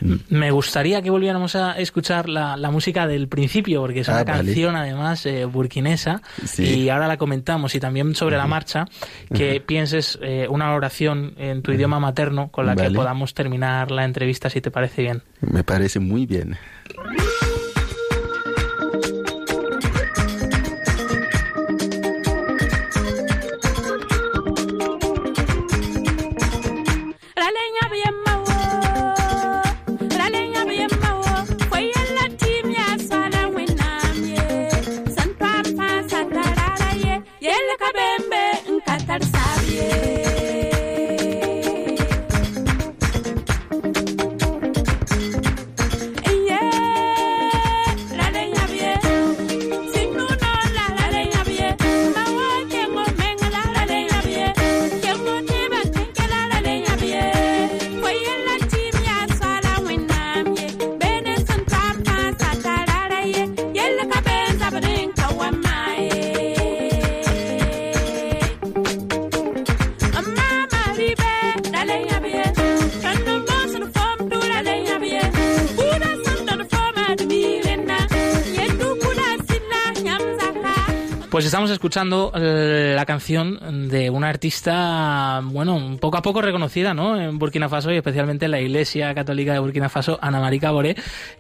[0.01, 0.21] Mm.
[0.31, 4.77] Me gustaría que volviéramos a escuchar la, música del principio, porque es una ah, canción
[4.77, 6.23] además eh, burkinesa,
[6.59, 8.87] y ahora la comentamos, y también sobre la marcha,
[9.33, 14.05] que pienses eh, una oración en tu idioma materno con la que podamos terminar la
[14.05, 15.23] entrevista, si te parece bien.
[15.41, 16.57] Me parece muy bien.
[81.77, 87.21] Escuchando eh, la canción de una artista, bueno, poco a poco reconocida, ¿no?
[87.21, 90.97] En Burkina Faso y especialmente en la Iglesia Católica de Burkina Faso, Ana María Caboré,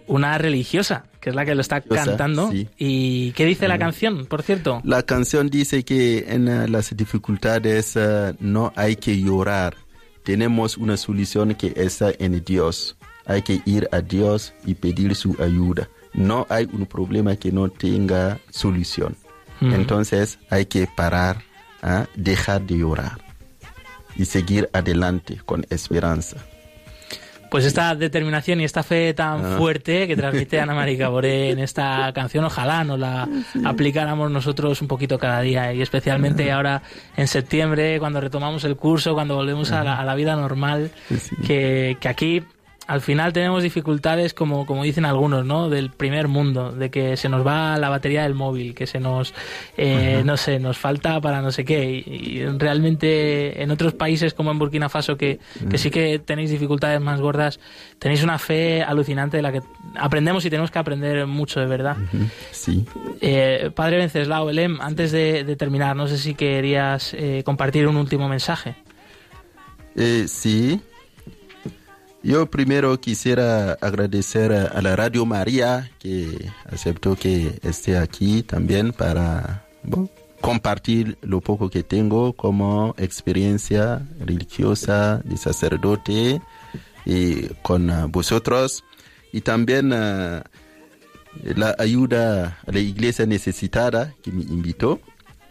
[0.07, 2.51] una religiosa, que es la que lo está cantando.
[2.53, 4.81] ¿Y qué dice la canción, por cierto?
[4.85, 9.75] La canción dice que en eh, las dificultades eh, no hay que llorar.
[10.23, 12.97] Tenemos una solución que está en Dios.
[13.25, 15.89] Hay que ir a Dios y pedir su ayuda.
[16.13, 19.17] No hay un problema que no tenga solución.
[19.61, 21.43] Entonces hay que parar,
[21.83, 22.07] ¿ah?
[22.15, 23.19] dejar de llorar
[24.17, 26.37] y seguir adelante con esperanza.
[27.51, 29.57] Pues esta determinación y esta fe tan ah.
[29.57, 33.29] fuerte que transmite Ana María Caboré en esta canción, ojalá nos la
[33.65, 36.83] aplicáramos nosotros un poquito cada día y especialmente ahora
[37.17, 40.91] en septiembre, cuando retomamos el curso, cuando volvemos a la, vida normal,
[41.47, 42.43] que, que aquí
[42.87, 45.69] al final tenemos dificultades, como, como dicen algunos, ¿no?
[45.69, 49.35] Del primer mundo, de que se nos va la batería del móvil, que se nos,
[49.77, 51.85] eh, no sé, nos falta para no sé qué.
[52.07, 57.01] Y, realmente en otros países como en Burkina Faso, que, que, sí que tenéis dificultades
[57.01, 57.59] más gordas,
[57.99, 59.63] tenéis una fe alucinante de la que
[59.97, 61.97] aprendemos y tenemos que aprender mucho, de verdad.
[62.53, 62.87] Sí.
[63.21, 68.29] Eh, padre Venceslao, Belém, antes de, terminar, no sé si querías eh, compartir un último
[68.29, 68.77] mensaje.
[70.27, 70.81] sí.
[72.27, 79.65] Yo primero quisiera agradecer a la Radio María que aceptó que esté aquí también para
[80.41, 86.41] compartir lo poco que tengo como experiencia religiosa de sacerdote
[87.05, 88.83] y con ah, vosotros.
[89.33, 90.43] Y también ah,
[91.45, 94.99] la ayuda a la iglesia necesitada que me invitó,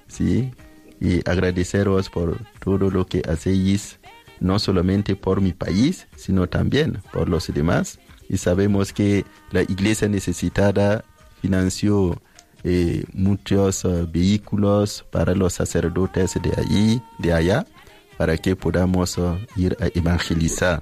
[0.09, 0.51] sí,
[0.99, 3.97] y agradeceros por todo lo que hacéis
[4.39, 7.99] no solamente por mi país, sino también por los demás.
[8.29, 11.03] Y sabemos que la iglesia necesitada
[11.41, 12.21] financió
[12.63, 17.67] eh, muchos eh, vehículos para los sacerdotes de allí, de allá,
[18.17, 20.81] para que podamos eh, ir a evangelizar.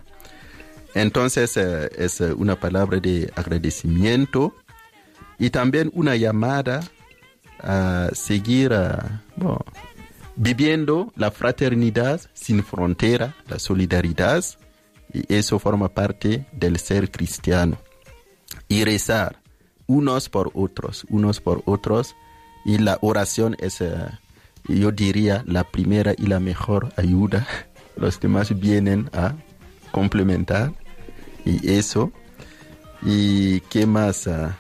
[0.95, 4.56] Entonces es una palabra de agradecimiento
[5.39, 6.82] y también una llamada
[7.60, 8.72] a seguir
[10.36, 14.44] viviendo la fraternidad sin frontera, la solidaridad,
[15.14, 17.78] y eso forma parte del ser cristiano.
[18.68, 19.42] Y rezar
[19.88, 22.16] unos por otros, unos por otros,
[22.66, 23.96] y la oración es, eh,
[24.68, 27.48] yo diría, la primera y la mejor ayuda.
[27.96, 29.36] Los demás vienen a
[29.92, 30.74] complementar,
[31.46, 32.12] y eso.
[33.04, 34.28] ¿Y qué más?
[34.28, 34.58] Ah,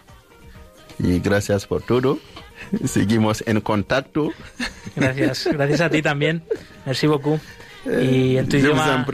[0.99, 2.19] y gracias por todo.
[2.85, 4.31] Seguimos en contacto.
[4.95, 6.43] Gracias, gracias a ti también.
[6.85, 7.39] Merci beaucoup.
[7.85, 9.05] Y en tu, idioma,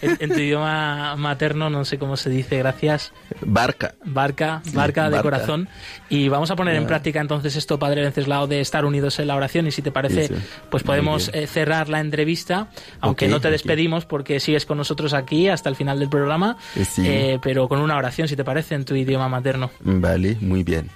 [0.00, 3.12] en, tu idioma materno, no sé cómo se dice, gracias.
[3.42, 3.94] Barca.
[4.04, 5.68] Barca, barca de corazón.
[6.08, 9.36] Y vamos a poner en práctica entonces esto, Padre Venceslao, de estar unidos en la
[9.36, 9.68] oración.
[9.68, 10.30] Y si te parece,
[10.68, 12.70] pues podemos eh, cerrar la entrevista,
[13.00, 16.84] aunque no te despedimos porque sigues con nosotros aquí hasta el final del programa, eh,
[17.04, 19.70] eh, pero con una oración, si te parece, en tu idioma materno.
[19.80, 20.90] Vale, muy bien.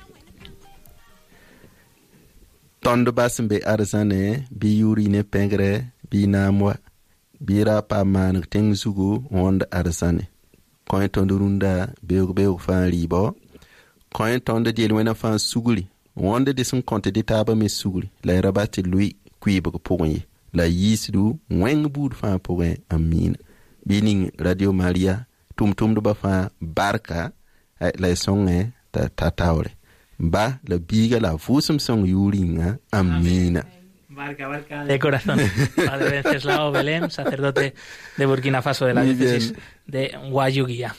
[2.84, 4.20] Tõnd ba sẽn be arzãne
[4.60, 5.70] bɩ yʋʋr ne pẽgrɛ
[6.10, 6.74] bɩ naam wa
[7.46, 10.24] bɩ ra paam maaneg tẽng zugu n wõnd arzãne
[10.90, 11.72] kõ-y tõnd rũndã
[12.08, 13.22] beoog-beoog fãa rɩɩbɔ
[14.16, 15.84] kõ-y tõnd del wẽna fãa sugri
[16.24, 19.08] wõnd dɩ sẽn kõ tɩ dɩ taabã me sugri la y ra tɩ loe
[19.42, 20.20] kuɩɩbg pʋgẽ ye
[20.58, 21.22] la yiisdu
[21.62, 23.38] wẽng buud fãa pʋgẽ n miina
[23.86, 25.14] bɩ ning radio maria
[25.56, 26.40] tʋm-tʋmdbã fãa
[26.76, 27.20] barka
[28.02, 28.58] la y sõngẽ
[28.92, 29.70] t'a taoore
[30.18, 33.64] ba la biga la vʋʋsem sõng yuringa amina
[34.12, 35.38] Barca, barca de corazón.
[35.86, 37.74] Padre Venceslao Belém, sacerdote
[38.18, 39.54] de Burkina Faso de la diócesis
[39.86, 40.94] de Guayuguía.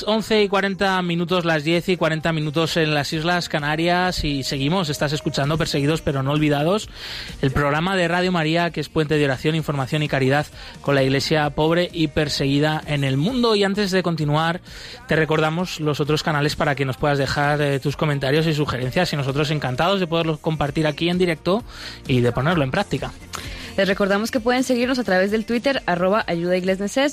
[0.00, 4.44] Las 11 y 40 minutos, las 10 y 40 minutos en las Islas Canarias y
[4.44, 4.88] seguimos.
[4.88, 6.88] Estás escuchando Perseguidos pero no olvidados,
[7.42, 10.46] el programa de Radio María que es puente de oración, información y caridad
[10.80, 13.56] con la iglesia pobre y perseguida en el mundo.
[13.56, 14.62] Y antes de continuar,
[15.06, 19.12] te recordamos los otros canales para que nos puedas dejar eh, tus comentarios y sugerencias
[19.12, 21.62] y nosotros encantados de poderlos compartir aquí en directo
[22.08, 23.12] y de ponerlo en práctica.
[23.76, 26.56] Les recordamos que pueden seguirnos a través del Twitter, arroba ayuda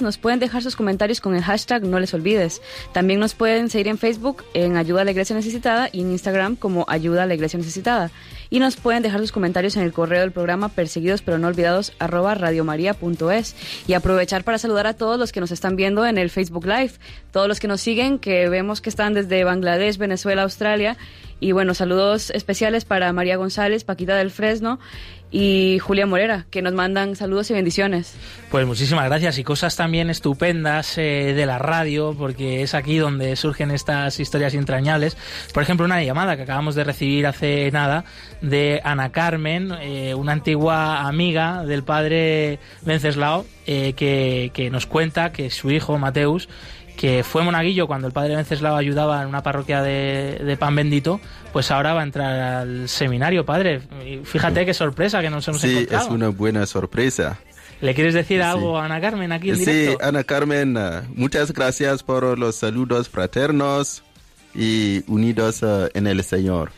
[0.01, 2.61] Nos pueden dejar sus comentarios con el hashtag no les olvides.
[2.93, 6.55] También nos pueden seguir en Facebook en Ayuda a la Iglesia Necesitada y en Instagram
[6.55, 8.11] como Ayuda a la Iglesia Necesitada.
[8.49, 11.93] Y nos pueden dejar sus comentarios en el correo del programa perseguidos pero no olvidados
[11.99, 13.55] arroba radiomaria.es.
[13.87, 16.93] Y aprovechar para saludar a todos los que nos están viendo en el Facebook Live,
[17.31, 20.97] todos los que nos siguen, que vemos que están desde Bangladesh, Venezuela, Australia.
[21.39, 24.79] Y bueno, saludos especiales para María González, Paquita del Fresno
[25.29, 28.15] y Julia Morera, que nos mandan saludos y bendiciones.
[28.49, 33.35] Pues muchísimas gracias y cosas también estupendas eh, de la radio, porque es aquí donde
[33.35, 35.17] surgen estas historias entrañables.
[35.53, 38.05] Por ejemplo, una llamada que acabamos de recibir hace nada
[38.41, 45.49] de Ana Carmen, eh, una antigua amiga del padre Venceslao, eh, que, nos cuenta que
[45.49, 46.47] su hijo, Mateus,
[46.97, 51.19] que fue monaguillo cuando el padre Venceslao ayudaba en una parroquia de, pan bendito,
[51.57, 53.81] pues ahora va a entrar al seminario, padre.
[54.25, 57.39] fíjate qué sorpresa que nos hemos sí, es una buena sorpresa.
[57.81, 59.97] ¿Le quieres decir algo a Ana Carmen aquí en directo?
[59.97, 64.03] Sí, Ana Carmen, uh, muchas gracias por los saludos fraternos
[64.53, 66.69] y unidos uh, en el Señor.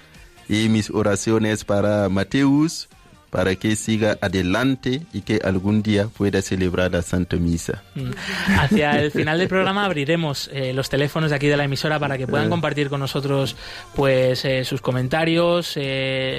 [0.47, 2.87] Y mis oraciones para Mateus,
[3.29, 7.83] para que siga adelante y que algún día pueda celebrar la Santa Misa.
[7.95, 8.11] Mm.
[8.59, 12.17] Hacia el final del programa abriremos eh, los teléfonos de aquí de la emisora para
[12.17, 12.49] que puedan eh.
[12.49, 13.55] compartir con nosotros
[13.95, 15.77] pues eh, sus comentarios,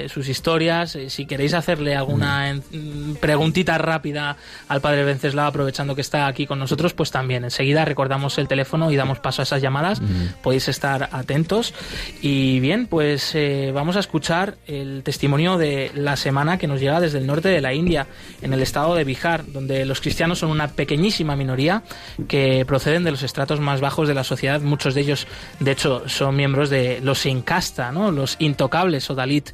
[0.07, 0.97] sus historias.
[1.07, 3.15] si queréis hacerle alguna mm.
[3.21, 4.35] preguntita rápida
[4.67, 8.91] al padre Venceslao aprovechando que está aquí con nosotros, pues también enseguida recordamos el teléfono
[8.91, 10.01] y damos paso a esas llamadas.
[10.01, 10.41] Mm.
[10.41, 11.73] Podéis estar atentos.
[12.21, 13.35] Y bien, pues
[13.73, 17.61] vamos a escuchar el testimonio de la semana que nos llega desde el norte de
[17.61, 18.07] la India,
[18.41, 21.83] en el estado de Bihar, donde los cristianos son una pequeñísima minoría
[22.27, 24.59] que proceden de los estratos más bajos de la sociedad.
[24.59, 25.27] Muchos de ellos,
[25.59, 28.11] de hecho, son miembros de los incasta, ¿no?
[28.11, 29.51] los intocables o Dalit.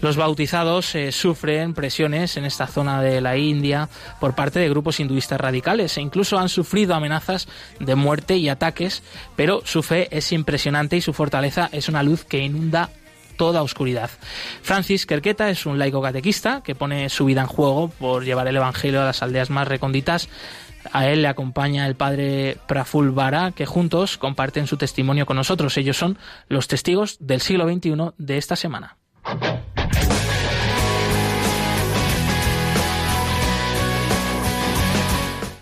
[0.00, 5.00] Los bautizados eh, sufren presiones en esta zona de la India por parte de grupos
[5.00, 9.02] hinduistas radicales e incluso han sufrido amenazas de muerte y ataques,
[9.36, 12.90] pero su fe es impresionante y su fortaleza es una luz que inunda
[13.40, 14.10] toda oscuridad.
[14.60, 18.56] Francis Kerketa es un laico catequista que pone su vida en juego por llevar el
[18.56, 20.28] Evangelio a las aldeas más recónditas.
[20.92, 25.78] A él le acompaña el padre Praful Vara, que juntos comparten su testimonio con nosotros.
[25.78, 26.18] Ellos son
[26.48, 28.98] los testigos del siglo XXI de esta semana.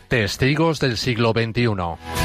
[0.09, 2.18] Testigos del siglo XXI.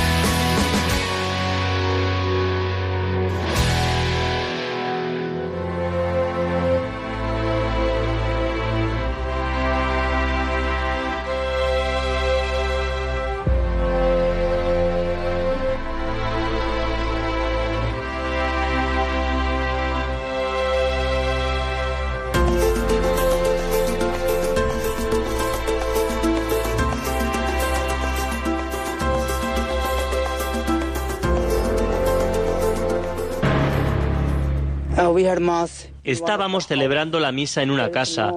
[36.04, 38.34] Estábamos celebrando la misa en una casa,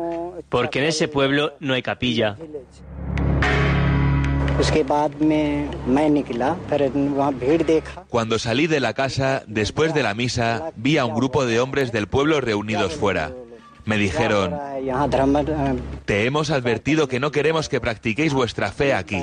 [0.48, 2.36] porque en ese pueblo no hay capilla.
[8.08, 11.92] Cuando salí de la casa, después de la misa, vi a un grupo de hombres
[11.92, 13.32] del pueblo reunidos fuera.
[13.84, 14.52] Me dijeron,
[16.06, 19.22] te hemos advertido que no queremos que practiquéis vuestra fe aquí.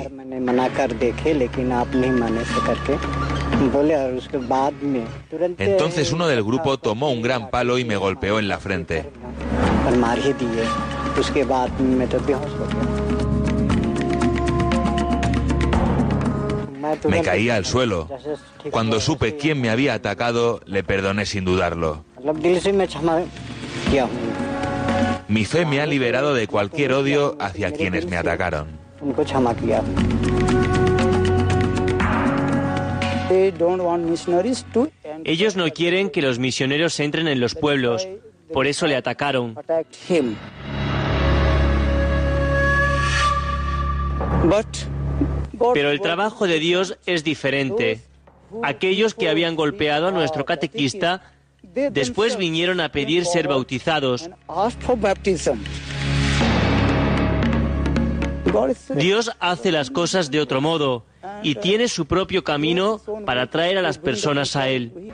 [5.58, 9.10] Entonces uno del grupo tomó un gran palo y me golpeó en la frente.
[17.08, 18.08] Me caí al suelo.
[18.70, 22.04] Cuando supe quién me había atacado, le perdoné sin dudarlo.
[25.28, 28.78] Mi fe me ha liberado de cualquier odio hacia quienes me atacaron.
[35.24, 38.06] Ellos no quieren que los misioneros entren en los pueblos,
[38.52, 39.56] por eso le atacaron.
[45.72, 48.00] Pero el trabajo de Dios es diferente.
[48.62, 51.22] Aquellos que habían golpeado a nuestro catequista
[51.90, 54.30] después vinieron a pedir ser bautizados.
[58.94, 61.04] Dios hace las cosas de otro modo
[61.42, 65.12] y tiene su propio camino para traer a las personas a Él.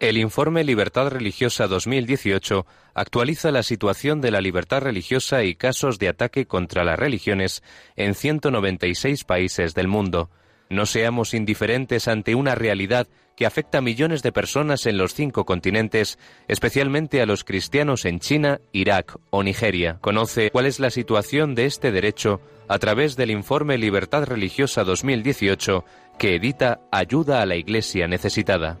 [0.00, 6.08] El informe Libertad Religiosa 2018 actualiza la situación de la libertad religiosa y casos de
[6.08, 7.62] ataque contra las religiones
[7.96, 10.28] en 196 países del mundo.
[10.74, 13.06] No seamos indiferentes ante una realidad
[13.36, 16.18] que afecta a millones de personas en los cinco continentes,
[16.48, 19.98] especialmente a los cristianos en China, Irak o Nigeria.
[20.00, 25.84] Conoce cuál es la situación de este derecho a través del informe Libertad Religiosa 2018
[26.18, 28.80] que edita Ayuda a la Iglesia Necesitada.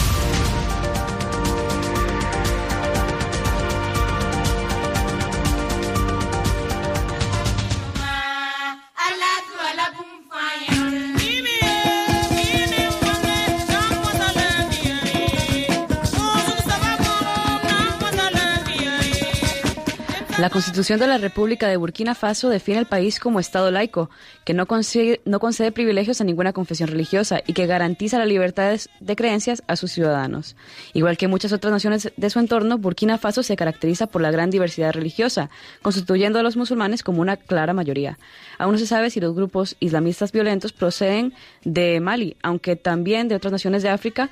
[20.41, 24.09] La Constitución de la República de Burkina Faso define el país como Estado laico,
[24.43, 28.75] que no concede, no concede privilegios a ninguna confesión religiosa y que garantiza la libertad
[28.99, 30.55] de creencias a sus ciudadanos.
[30.93, 34.49] Igual que muchas otras naciones de su entorno, Burkina Faso se caracteriza por la gran
[34.49, 35.51] diversidad religiosa,
[35.83, 38.17] constituyendo a los musulmanes como una clara mayoría.
[38.57, 41.35] Aún no se sabe si los grupos islamistas violentos proceden
[41.65, 44.31] de Mali, aunque también de otras naciones de África,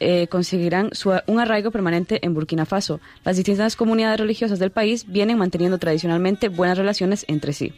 [0.00, 0.90] eh, conseguirán
[1.26, 3.00] un arraigo permanente en Burkina Faso.
[3.24, 7.72] Las distintas comunidades religiosas del país vienen manteniendo tradicionalmente buenas relaciones entre sí.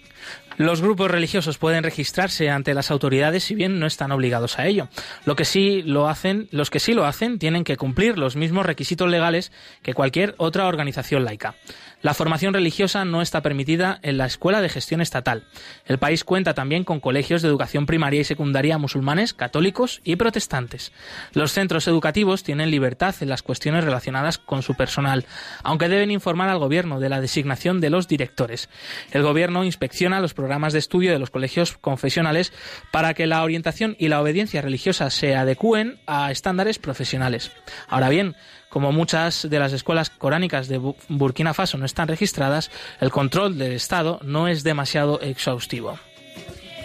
[0.57, 4.89] Los grupos religiosos pueden registrarse ante las autoridades si bien no están obligados a ello.
[5.25, 8.67] Lo que sí lo hacen, los que sí lo hacen tienen que cumplir los mismos
[8.67, 9.53] requisitos legales
[9.83, 11.55] que cualquier otra organización laica.
[12.03, 15.45] La formación religiosa no está permitida en la Escuela de Gestión Estatal.
[15.85, 20.93] El país cuenta también con colegios de educación primaria y secundaria musulmanes, católicos y protestantes.
[21.35, 25.27] Los centros educativos tienen libertad en las cuestiones relacionadas con su personal,
[25.63, 28.71] aunque deben informar al gobierno de la designación de los directores.
[29.11, 32.55] El gobierno inspecciona los programas de estudio de los colegios confesionales
[32.93, 37.53] para que la orientación y la obediencia religiosa se adecúen a estándares profesionales.
[37.89, 38.37] Ahora bien,
[38.71, 43.73] como muchas de las escuelas coránicas de Burkina Faso no están registradas, el control del
[43.73, 45.99] Estado no es demasiado exhaustivo.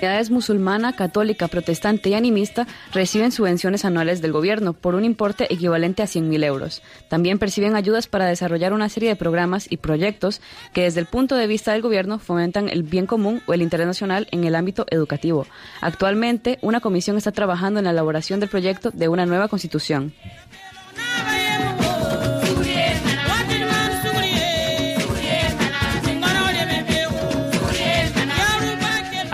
[0.05, 6.03] Comunidades musulmana, católica, protestante y animista reciben subvenciones anuales del gobierno por un importe equivalente
[6.03, 6.83] a 100.000 euros.
[7.07, 10.41] También perciben ayudas para desarrollar una serie de programas y proyectos
[10.73, 13.87] que desde el punto de vista del gobierno fomentan el bien común o el interés
[13.87, 15.47] nacional en el ámbito educativo.
[15.81, 20.13] Actualmente, una comisión está trabajando en la elaboración del proyecto de una nueva constitución.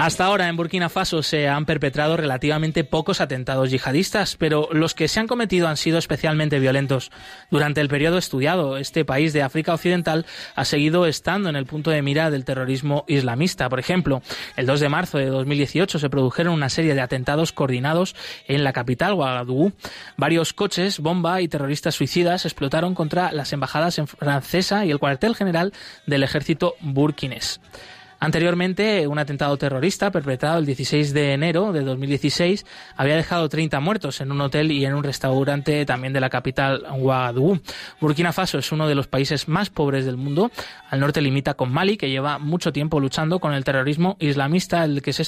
[0.02, 5.08] Hasta ahora en Burkina Faso se han perpetrado relativamente pocos atentados yihadistas, pero los que
[5.08, 7.12] se han cometido han sido especialmente violentos.
[7.52, 10.26] Durante el periodo estudiado, este país de África Occidental
[10.56, 13.70] ha seguido estando en el punto de mira del terrorismo islamista.
[13.70, 14.24] Por ejemplo,
[14.56, 18.16] el 2 de marzo de 2018 se produjeron una serie de atentados coordinados
[18.48, 19.72] en la capital, Ouagadougou.
[20.18, 25.74] Varios coches, bomba y terroristas suicidas explotaron contra las embajadas francesa y el cuartel general
[26.08, 27.62] del ejército burkinés.
[28.24, 34.22] Anteriormente, un atentado terrorista perpetrado el 16 de enero de 2016 había dejado 30 muertos
[34.22, 37.60] en un hotel y en un restaurante también de la capital Ouagadougou.
[38.00, 40.52] Burkina Faso es uno de los países más pobres del mundo.
[40.92, 45.02] Al norte limita con Mali, que lleva mucho tiempo luchando con el terrorismo islamista, el
[45.02, 45.24] que se,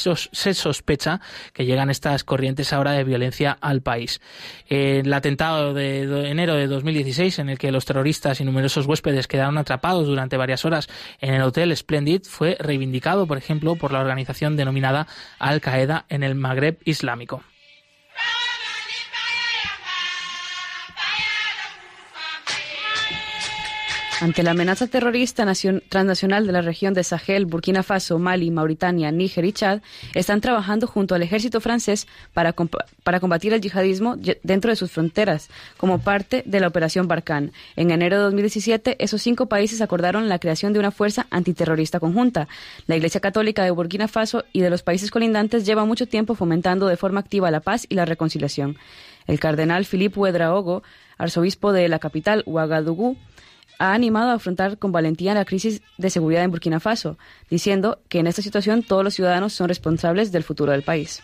[0.54, 1.20] sospecha
[1.52, 4.22] que llegan estas corrientes ahora de violencia al país.
[4.68, 9.58] El atentado de enero de 2016, en el que los terroristas y numerosos huéspedes quedaron
[9.58, 10.88] atrapados durante varias horas
[11.20, 15.08] en el hotel Splendid, fue reivindicado indicado, por ejemplo, por la organización denominada
[15.40, 17.42] Al Qaeda en el Magreb Islámico.
[24.24, 25.46] Ante la amenaza terrorista
[25.90, 29.82] transnacional de la región de Sahel, Burkina Faso, Mali, Mauritania, Níger y Chad,
[30.14, 32.56] están trabajando junto al ejército francés para,
[33.04, 37.52] para combatir el yihadismo dentro de sus fronteras, como parte de la Operación Barkhane.
[37.76, 42.48] En enero de 2017, esos cinco países acordaron la creación de una fuerza antiterrorista conjunta.
[42.88, 46.88] La Iglesia Católica de Burkina Faso y de los países colindantes lleva mucho tiempo fomentando
[46.88, 48.78] de forma activa la paz y la reconciliación.
[49.28, 50.82] El cardenal Philippe Ouedraogo,
[51.18, 53.18] arzobispo de la capital, Ouagadougou,
[53.80, 57.18] ha animado a afrontar con valentía la crisis de seguridad en Burkina Faso,
[57.50, 61.22] diciendo que en esta situación todos los ciudadanos son responsables del futuro del país.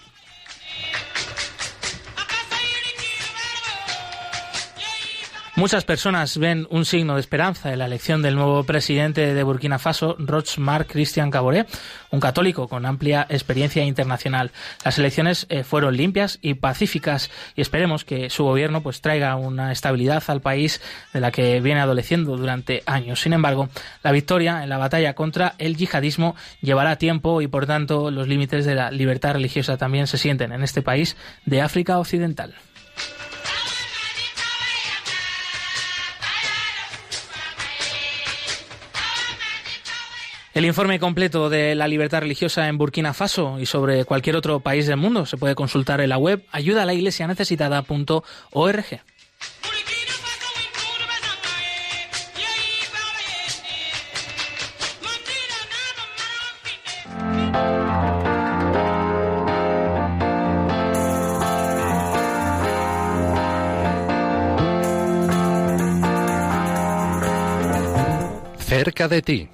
[5.60, 9.78] Muchas personas ven un signo de esperanza en la elección del nuevo presidente de Burkina
[9.78, 11.68] Faso, Rochmar Christian Caboret,
[12.12, 14.52] un católico con amplia experiencia internacional.
[14.86, 19.74] Las elecciones eh, fueron limpias y pacíficas y esperemos que su gobierno pues traiga una
[19.74, 20.80] estabilidad al país
[21.12, 23.20] de la que viene adoleciendo durante años.
[23.20, 23.68] Sin embargo,
[24.02, 28.64] la victoria en la batalla contra el yihadismo llevará tiempo y por tanto los límites
[28.64, 32.56] de la libertad religiosa también se sienten en este país de África Occidental.
[40.52, 44.88] El informe completo de la libertad religiosa en Burkina Faso y sobre cualquier otro país
[44.88, 49.02] del mundo se puede consultar en la web ayudalaiglesianecesitada.org.
[68.58, 69.48] Cerca de ti.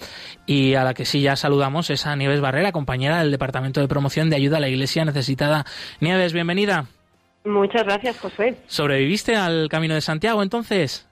[0.47, 3.89] y a la que sí ya saludamos es a Nieves Barrera, compañera del Departamento de
[3.89, 5.65] Promoción de Ayuda a la Iglesia necesitada.
[6.01, 6.87] Nieves, bienvenida.
[7.45, 8.57] Muchas gracias, José.
[8.67, 11.09] ¿Sobreviviste al Camino de Santiago entonces?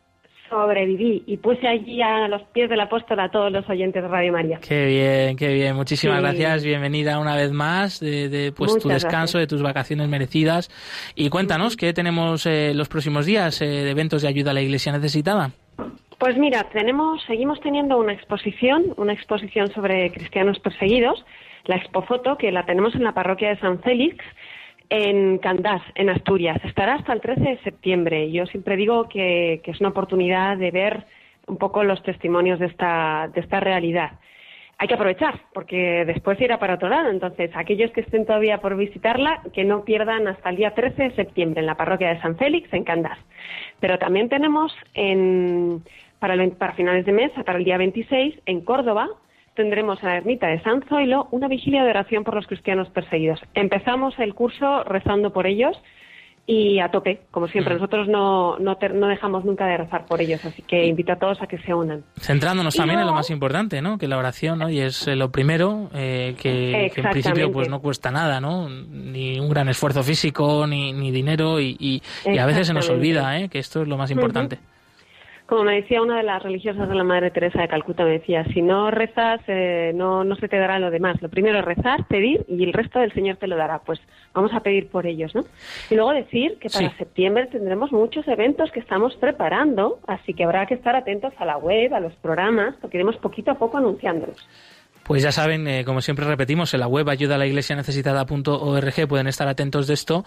[0.51, 4.33] Sobreviví y puse allí a los pies del apóstol a todos los oyentes de Radio
[4.33, 4.59] María.
[4.61, 5.75] Qué bien, qué bien.
[5.75, 6.63] Muchísimas gracias.
[6.63, 10.71] Bienvenida una vez más de, pues, tu descanso, de tus vacaciones merecidas.
[11.15, 14.63] Y cuéntanos, ¿qué tenemos eh, los próximos días eh, de eventos de ayuda a la
[14.63, 15.53] Iglesia necesitada?
[16.25, 21.23] Pues mira, tenemos, seguimos teniendo una exposición, una exposición sobre cristianos perseguidos
[21.67, 24.25] la expofoto, que la tenemos en la parroquia de San Félix,
[24.89, 26.65] en Candás, en Asturias.
[26.65, 28.33] Estará hasta el 13 de septiembre.
[28.33, 31.05] Yo siempre digo que, es una oportunidad de ver
[31.47, 34.13] un poco los testimonios de esta, de esta realidad.
[34.79, 37.11] Hay que aprovechar, porque después irá para otro lado.
[37.11, 41.15] Entonces, aquellos que estén todavía por visitarla, que no pierdan hasta el día 13 de
[41.17, 43.19] septiembre en la parroquia de San Félix, en Candás.
[43.79, 45.83] Pero también tenemos en,
[46.25, 49.09] para, para finales de mes, para el día 26, en Córdoba,
[49.55, 53.41] tendremos en la ermita de San Zoilo una vigilia de oración por los cristianos perseguidos.
[53.53, 55.77] Empezamos el curso rezando por ellos
[56.47, 57.75] y a tope, como siempre.
[57.75, 61.47] Nosotros no, no, dejamos nunca de rezar por ellos, así que invito a todos a
[61.47, 62.05] que se unan.
[62.19, 63.99] Centrándonos también en lo más importante, ¿no?
[63.99, 64.71] Que la oración, ¿no?
[64.71, 68.71] Y es eh, lo primero, eh, que, en principio pues no cuesta nada, ¿no?
[68.71, 73.51] Ni un gran esfuerzo físico, ni, ni dinero, y, a veces se nos olvida, ¿eh?
[73.51, 74.59] Que esto es lo más importante.
[75.55, 78.45] Como me decía una de las religiosas de la Madre Teresa de Calcuta, me decía,
[78.53, 81.23] si no rezas, eh, no, no se te dará lo demás.
[81.23, 83.79] Lo primero es rezar, pedir y el resto del Señor te lo dará.
[83.79, 84.01] Pues
[84.33, 85.45] vamos a pedir por ellos, ¿no?
[85.91, 90.67] Y luego decir que para septiembre tendremos muchos eventos que estamos preparando, así que habrá
[90.67, 94.45] que estar atentos a la web, a los programas, porque iremos poquito a poco anunciándolos.
[95.05, 99.07] Pues ya saben, eh, como siempre repetimos, en la web ayuda a la iglesia necesitada.org
[99.07, 100.25] pueden estar atentos de esto.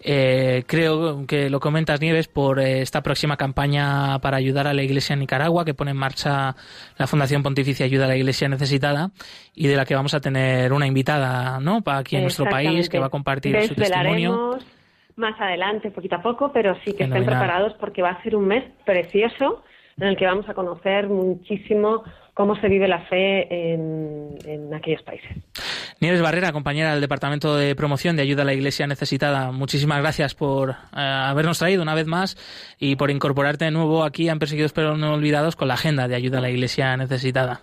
[0.00, 4.82] Eh, creo que lo comentas, Nieves, por eh, esta próxima campaña para ayudar a la
[4.82, 6.54] iglesia en Nicaragua que pone en marcha
[6.96, 9.10] la Fundación Pontificia Ayuda a la Iglesia Necesitada
[9.52, 11.82] y de la que vamos a tener una invitada ¿no?
[11.82, 14.58] para aquí en nuestro país que va a compartir su testimonio.
[15.16, 18.46] Más adelante, poquito a poco, pero sí que estén preparados porque va a ser un
[18.46, 19.64] mes precioso
[20.00, 22.02] en el que vamos a conocer muchísimo
[22.34, 25.30] cómo se vive la fe en, aquellos países.
[26.00, 30.34] Nieves Barrera, compañera del Departamento de Promoción de Ayuda a la Iglesia Necesitada, muchísimas gracias
[30.34, 32.36] por eh, habernos traído una vez más
[32.78, 36.14] y por incorporarte de nuevo aquí a Perseguidos pero no olvidados con la agenda de
[36.14, 37.60] Ayuda a la Iglesia Necesitada.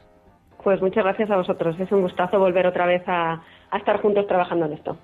[0.64, 1.80] Pues muchas gracias a vosotros.
[1.80, 3.42] Es un gustazo volver otra vez a
[3.76, 4.98] estar juntos trabajando en esto.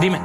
[0.00, 0.18] Dime.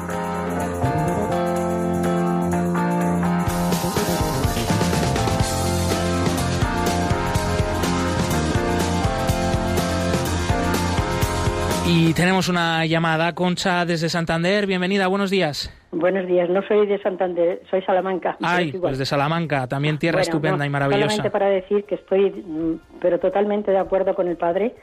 [11.86, 14.66] Y tenemos una llamada, Concha, desde Santander.
[14.66, 15.70] Bienvenida, buenos días.
[15.92, 18.38] Buenos días, no soy de Santander, soy Salamanca.
[18.42, 21.10] Ay, pues de Salamanca, también tierra estupenda y maravillosa.
[21.10, 24.76] Solamente para decir que estoy, mm, pero totalmente de acuerdo con el padre,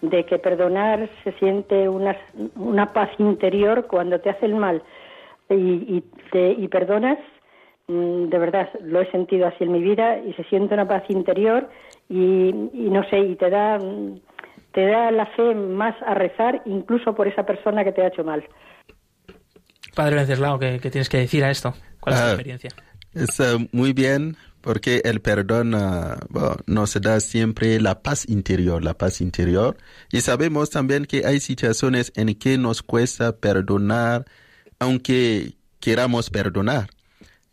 [0.00, 2.16] de que perdonar se siente una,
[2.56, 4.82] una paz interior cuando te hace el mal
[5.50, 6.02] y,
[6.32, 7.18] te, y perdonas.
[7.86, 11.04] Mm, de verdad, lo he sentido así en mi vida y se siente una paz
[11.10, 11.68] interior
[12.08, 14.20] y, y no sé, y te da mm,
[14.76, 18.22] te da la fe más a rezar incluso por esa persona que te ha hecho
[18.22, 18.46] mal.
[19.94, 21.72] Padre Venceslao, ¿qué, tienes que decir a esto?
[21.98, 22.70] ¿Cuál es tu ah, experiencia?
[23.14, 26.18] Es eh, muy bien porque el perdón uh,
[26.66, 29.78] nos da siempre la paz interior, la paz interior.
[30.12, 34.26] Y sabemos también que hay situaciones en que nos cuesta perdonar,
[34.78, 36.90] aunque queramos perdonar.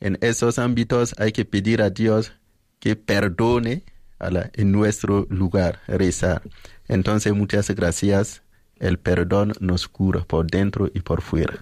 [0.02, 2.34] En esos ámbitos hay que pedir a Dios
[2.82, 3.84] que perdone
[4.24, 6.42] a la, en nuestro lugar, rezar.
[6.88, 8.42] Entonces, muchas gracias.
[8.80, 11.54] El perdón nos cura por dentro y por fuera.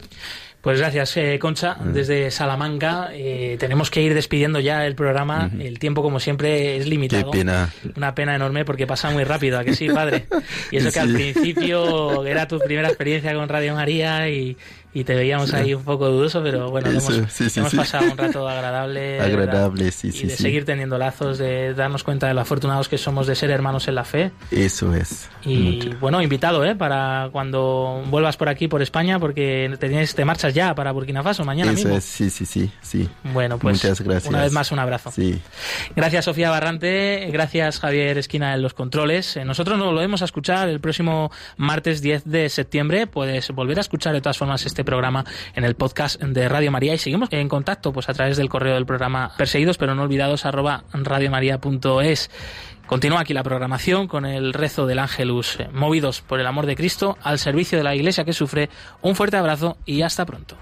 [0.62, 1.76] Pues gracias, eh, Concha.
[1.76, 1.93] Mm.
[1.93, 5.49] Desde Salamanca eh, tenemos que ir despidiendo ya el programa.
[5.59, 7.32] El tiempo, como siempre, es limitado.
[7.32, 7.74] Qué pena.
[7.97, 10.28] Una pena enorme porque pasa muy rápido, ¿a que sí, padre?
[10.72, 14.55] Y eso que al principio era tu primera experiencia con Radio María y,
[14.93, 19.21] y te veíamos ahí un poco dudoso, pero bueno, hemos, pasado un rato agradable.
[19.21, 20.25] Agradable, sí, sí.
[20.25, 23.51] Y de seguir teniendo lazos, de darnos cuenta de lo afortunados que somos de ser
[23.51, 24.31] hermanos en la fe.
[24.51, 25.29] Eso es.
[25.45, 26.75] Y bueno, invitado, ¿eh?
[26.75, 31.23] Para cuando vuelvas por aquí, por España, porque te, tienes, te marchas ya para Burkina
[31.23, 31.97] Faso mañana Eso mismo.
[31.97, 33.09] Es, sí, sí, sí, sí.
[33.33, 34.29] Bueno, pues Muchas gracias.
[34.29, 35.11] una vez más un abrazo.
[35.11, 35.41] Sí.
[35.95, 37.29] Gracias, Sofía Barrante.
[37.31, 39.37] Gracias, Javier Esquina, en los controles.
[39.37, 43.07] Eh, nosotros nos volvemos a escuchar el próximo martes 10 de septiembre.
[43.07, 45.25] Puedes volver a escuchar de todas formas este programa
[45.55, 48.75] en el podcast de Radio María y seguimos en contacto pues a través del correo
[48.75, 52.29] del programa perseguidos pero no olvidados arroba radiomaria.es.
[52.91, 56.75] Continúa aquí la programación con el rezo del Ángelus, eh, movidos por el amor de
[56.75, 58.69] Cristo al servicio de la Iglesia que sufre.
[59.01, 60.57] Un fuerte abrazo y hasta pronto.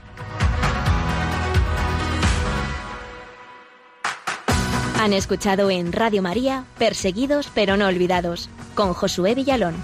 [5.00, 9.76] Han escuchado en Radio María Perseguidos pero no olvidados con Josué Villalón.